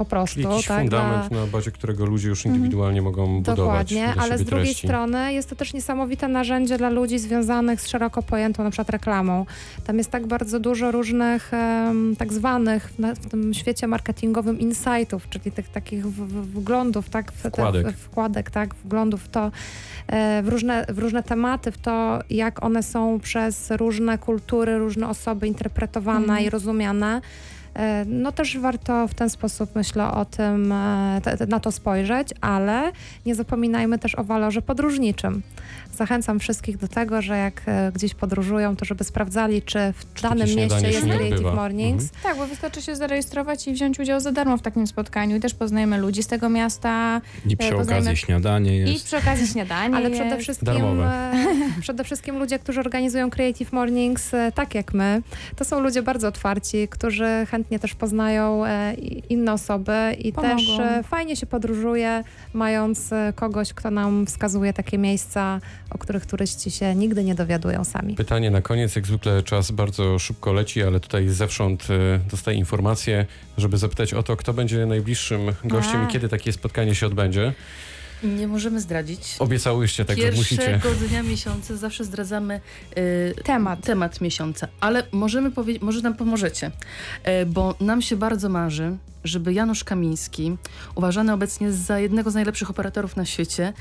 po 0.00 0.04
prostu. 0.04 0.34
Czyli 0.34 0.48
jakiś 0.48 0.66
tak, 0.66 0.80
fundament, 0.80 1.28
dla- 1.28 1.40
na 1.40 1.46
bazie 1.46 1.70
którego 1.70 2.06
ludzie 2.06 2.28
już 2.28 2.44
indywidualnie 2.46 3.02
mogą 3.02 3.26
budować 3.36 3.56
Dokładnie, 3.56 4.14
ale 4.22 4.38
z 4.38 4.44
drugiej 4.44 4.64
treści. 4.66 4.86
strony 4.86 5.32
jest 5.32 5.50
to 5.50 5.56
też 5.56 5.74
niesamowite 5.74 6.28
narzędzie 6.28 6.78
dla 6.78 6.90
ludzi 6.90 7.18
związanych 7.18 7.80
z 7.80 7.86
szeroko 7.86 8.22
pojętą 8.22 8.64
na 8.64 8.70
przykład 8.70 8.90
reklamą. 8.90 9.46
Tam 9.84 9.98
jest 9.98 10.10
tak 10.10 10.26
bardzo 10.26 10.60
dużo 10.60 10.90
różnych 10.90 11.54
em, 11.54 12.16
tak 12.18 12.32
zwanych 12.32 12.98
na, 12.98 13.14
w 13.14 13.26
tym 13.26 13.54
świecie 13.54 13.86
marketingowym 13.86 14.60
insightów, 14.60 15.28
czyli 15.28 15.52
tych 15.52 15.68
takich 15.68 16.06
w, 16.06 16.10
w, 16.28 16.46
wglądów, 16.60 17.10
tak, 17.10 17.32
w, 17.32 17.42
te- 17.42 17.50
Wkładek. 17.50 17.88
w, 17.88 18.00
wkładek, 18.00 18.50
tak, 18.50 18.74
wglądów 18.74 19.22
w 19.22 19.28
to, 19.28 19.50
e, 20.06 20.42
w 20.42 20.48
różne, 20.48 20.86
w 20.88 20.98
różne 20.98 21.22
tematy, 21.22 21.72
w 21.72 21.78
to, 21.78 22.18
jak 22.30 22.64
one 22.64 22.82
są 22.82 23.20
przez 23.20 23.70
różne 23.70 24.18
kultury, 24.18 24.78
różne 24.78 25.08
osoby 25.08 25.46
interpretowane 25.46 26.20
Mhm. 26.24 26.44
i 26.44 26.50
rozumiane. 26.50 27.20
E, 27.74 28.04
No 28.04 28.32
też 28.32 28.58
warto 28.58 29.08
w 29.08 29.14
ten 29.14 29.30
sposób, 29.30 29.70
myślę, 29.74 30.10
o 30.10 30.24
tym, 30.24 30.72
e, 30.72 31.20
na 31.48 31.60
to 31.60 31.72
spojrzeć, 31.72 32.28
ale 32.40 32.92
nie 33.26 33.34
zapominajmy 33.34 33.98
też 33.98 34.14
o 34.14 34.24
walorze 34.24 34.62
podróżniczym. 34.62 35.42
Zachęcam 35.94 36.38
wszystkich 36.40 36.76
do 36.76 36.88
tego, 36.88 37.22
że 37.22 37.38
jak 37.38 37.62
e, 37.66 37.92
gdzieś 37.94 38.14
podróżują, 38.14 38.76
to 38.76 38.84
żeby 38.84 39.04
sprawdzali, 39.04 39.62
czy 39.62 39.78
w 39.96 40.14
Czy 40.14 40.22
danym 40.22 40.46
mieście 40.56 40.88
jest 40.90 41.02
Creative. 41.04 41.54
Mornings. 41.54 42.10
Tak, 42.22 42.36
bo 42.36 42.46
wystarczy 42.46 42.82
się 42.82 42.96
zarejestrować 42.96 43.68
i 43.68 43.72
wziąć 43.72 43.98
udział 44.00 44.20
za 44.20 44.32
darmo 44.32 44.56
w 44.56 44.62
takim 44.62 44.86
spotkaniu 44.86 45.36
i 45.36 45.40
też 45.40 45.54
poznajemy 45.54 45.98
ludzi 45.98 46.22
z 46.22 46.26
tego 46.26 46.48
miasta 46.48 47.20
I 47.46 47.56
przy 47.56 47.70
poznajmy- 47.72 48.00
okazji 48.00 48.16
śniadanie 48.16 48.76
i 48.82 48.92
jest. 48.92 49.04
przy 49.06 49.16
okazji 49.16 49.46
śniadanie 49.46 49.96
Ale 49.96 50.08
jest. 50.10 50.20
przede 50.20 50.38
wszystkim, 50.38 50.66
Darmowe. 50.66 51.32
przede 51.80 52.04
wszystkim 52.04 52.38
ludzie, 52.38 52.58
którzy 52.58 52.80
organizują 52.80 53.30
Creative 53.30 53.72
Mornings, 53.72 54.30
tak 54.54 54.74
jak 54.74 54.94
my, 54.94 55.22
to 55.56 55.64
są 55.64 55.80
ludzie 55.80 56.02
bardzo 56.02 56.28
otwarci, 56.28 56.88
którzy 56.90 57.46
chętnie 57.50 57.69
też 57.78 57.94
poznają 57.94 58.66
e, 58.66 58.94
inne 59.28 59.52
osoby 59.52 59.92
i 60.18 60.32
Pomogą. 60.32 60.56
też 60.56 60.78
e, 60.78 61.02
fajnie 61.02 61.36
się 61.36 61.46
podróżuje, 61.46 62.24
mając 62.52 63.12
e, 63.12 63.32
kogoś, 63.36 63.72
kto 63.72 63.90
nam 63.90 64.26
wskazuje 64.26 64.72
takie 64.72 64.98
miejsca, 64.98 65.60
o 65.90 65.98
których 65.98 66.26
turyści 66.26 66.70
się 66.70 66.94
nigdy 66.94 67.24
nie 67.24 67.34
dowiadują 67.34 67.84
sami. 67.84 68.14
Pytanie 68.14 68.50
na 68.50 68.62
koniec, 68.62 68.96
jak 68.96 69.06
zwykle 69.06 69.42
czas 69.42 69.70
bardzo 69.70 70.18
szybko 70.18 70.52
leci, 70.52 70.82
ale 70.82 71.00
tutaj 71.00 71.28
zewsząd 71.28 71.88
dostaję 72.30 72.58
informację, 72.58 73.26
żeby 73.58 73.78
zapytać 73.78 74.14
o 74.14 74.22
to, 74.22 74.36
kto 74.36 74.52
będzie 74.52 74.86
najbliższym 74.86 75.40
gościem 75.64 76.00
A. 76.00 76.04
i 76.04 76.12
kiedy 76.12 76.28
takie 76.28 76.52
spotkanie 76.52 76.94
się 76.94 77.06
odbędzie. 77.06 77.52
Nie 78.22 78.48
możemy 78.48 78.80
zdradzić. 78.80 79.36
Obiecałyście, 79.38 80.04
także 80.04 80.32
musicie. 80.32 80.66
Pierwszego 80.66 80.94
dnia 81.08 81.22
miesiąca 81.22 81.76
zawsze 81.76 82.04
zdradzamy 82.04 82.60
y, 82.98 83.34
Temat. 83.44 83.80
temat 83.86 84.20
miesiąca, 84.20 84.68
ale 84.80 85.06
możemy 85.12 85.50
powiedzieć, 85.50 85.82
może 85.82 86.00
nam 86.00 86.14
pomożecie, 86.14 86.70
e, 87.22 87.46
bo 87.46 87.74
nam 87.80 88.02
się 88.02 88.16
bardzo 88.16 88.48
marzy, 88.48 88.96
żeby 89.24 89.52
Janusz 89.52 89.84
Kamiński, 89.84 90.56
uważany 90.94 91.32
obecnie 91.32 91.72
za 91.72 91.98
jednego 91.98 92.30
z 92.30 92.34
najlepszych 92.34 92.70
operatorów 92.70 93.16
na 93.16 93.24
świecie, 93.24 93.72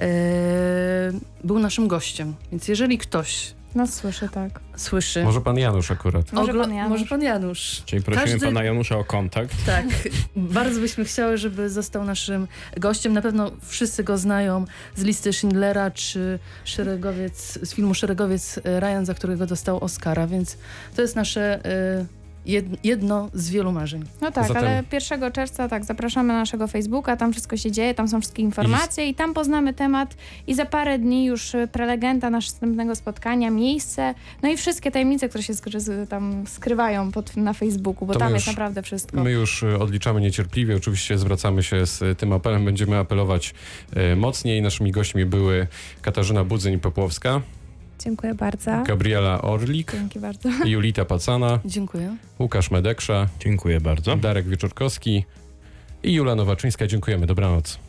e, 0.00 0.08
był 1.44 1.58
naszym 1.58 1.88
gościem. 1.88 2.34
Więc 2.52 2.68
jeżeli 2.68 2.98
ktoś 2.98 3.54
Nas 3.76 3.94
słyszy, 3.94 4.28
tak. 4.28 4.60
słyszy... 4.76 5.24
Może 5.24 5.40
pan 5.40 5.58
Janusz 5.58 5.90
akurat. 5.90 6.32
Może 6.32 6.54
pan 6.54 6.74
Janusz. 6.74 6.90
Może 6.90 7.06
pan 7.10 7.22
Janusz. 7.22 7.82
Czyli 7.86 8.02
prosimy 8.02 8.26
Każdy- 8.26 8.46
pana 8.46 8.64
Janusza 8.64 8.98
o 8.98 9.04
kontakt. 9.04 9.66
Tak, 9.66 9.86
bardzo 10.36 10.80
byśmy 10.80 11.04
chciały, 11.04 11.38
żeby 11.38 11.70
został 11.70 12.04
naszym 12.04 12.48
gościem. 12.76 13.12
Na 13.12 13.22
pewno 13.22 13.50
wszyscy 13.62 14.04
go 14.04 14.18
znają 14.18 14.64
z 14.96 15.02
listy 15.02 15.32
Schindlera 15.32 15.90
czy 15.90 16.38
szeregowiec, 16.64 17.58
z 17.62 17.74
filmu 17.74 17.94
Szeregowiec 17.94 18.60
e, 18.64 18.80
Ryan, 18.80 19.04
za 19.06 19.14
którego 19.14 19.46
dostał 19.46 19.84
Oscara, 19.84 20.26
więc 20.26 20.58
to 20.96 21.02
jest 21.02 21.16
nasze 21.16 21.60
jed- 21.62 22.25
jedno 22.84 23.28
z 23.34 23.50
wielu 23.50 23.72
marzeń. 23.72 24.04
No 24.20 24.30
tak, 24.32 24.48
Zatem- 24.48 24.64
ale 24.64 24.82
1 24.92 25.32
czerwca 25.32 25.68
tak, 25.68 25.84
zapraszamy 25.84 26.28
na 26.28 26.38
naszego 26.38 26.66
Facebooka, 26.68 27.16
tam 27.16 27.32
wszystko 27.32 27.56
się 27.56 27.70
dzieje, 27.70 27.94
tam 27.94 28.08
są 28.08 28.20
wszystkie 28.20 28.42
informacje 28.42 29.08
i 29.08 29.14
tam 29.14 29.34
poznamy 29.34 29.74
temat 29.74 30.14
i 30.46 30.54
za 30.54 30.66
parę 30.66 30.98
dni 30.98 31.24
już 31.26 31.54
y, 31.54 31.68
prelegenta 31.72 32.30
następnego 32.30 32.94
spotkania, 32.94 33.50
miejsce, 33.50 34.14
no 34.42 34.48
i 34.48 34.56
wszystkie 34.56 34.90
tajemnice, 34.90 35.28
które 35.28 35.42
się 35.44 35.52
skry- 35.52 36.06
tam 36.06 36.44
skrywają 36.46 37.12
pod, 37.12 37.36
na 37.36 37.52
Facebooku, 37.52 38.06
bo 38.06 38.12
To 38.12 38.18
tam 38.18 38.34
jest 38.34 38.46
już- 38.46 38.54
naprawdę 38.56 38.82
wszystko. 38.82 39.24
My 39.24 39.30
już 39.32 39.62
e, 39.62 39.78
odliczamy 39.78 40.20
niecierpliwie. 40.20 40.76
Oczywiście 40.76 41.18
zwracamy 41.18 41.62
się 41.62 41.86
z 41.86 42.02
e, 42.02 42.14
tym 42.14 42.32
apelem. 42.32 42.64
Będziemy 42.64 42.98
apelować 42.98 43.54
e, 43.96 44.16
mocniej. 44.16 44.62
Naszymi 44.62 44.90
gośćmi 44.92 45.24
były 45.26 45.66
Katarzyna 46.02 46.44
Budzyń-Popłowska, 46.44 47.40
Dziękuję 47.98 48.34
bardzo. 48.34 48.82
Gabriela 48.86 49.42
Orlik, 49.42 49.92
Dzięki 49.92 50.20
bardzo. 50.20 50.48
Julita 50.64 51.04
Pacana, 51.04 51.58
Dziękuję. 51.64 52.16
Łukasz 52.38 52.70
Medeksza, 52.70 53.28
Dziękuję 53.40 53.80
bardzo. 53.80 54.16
Darek 54.16 54.48
Wieczorkowski 54.48 55.24
i 56.02 56.12
Jula 56.14 56.34
Nowaczyńska. 56.34 56.86
Dziękujemy. 56.86 57.26
Dobranoc. 57.26 57.85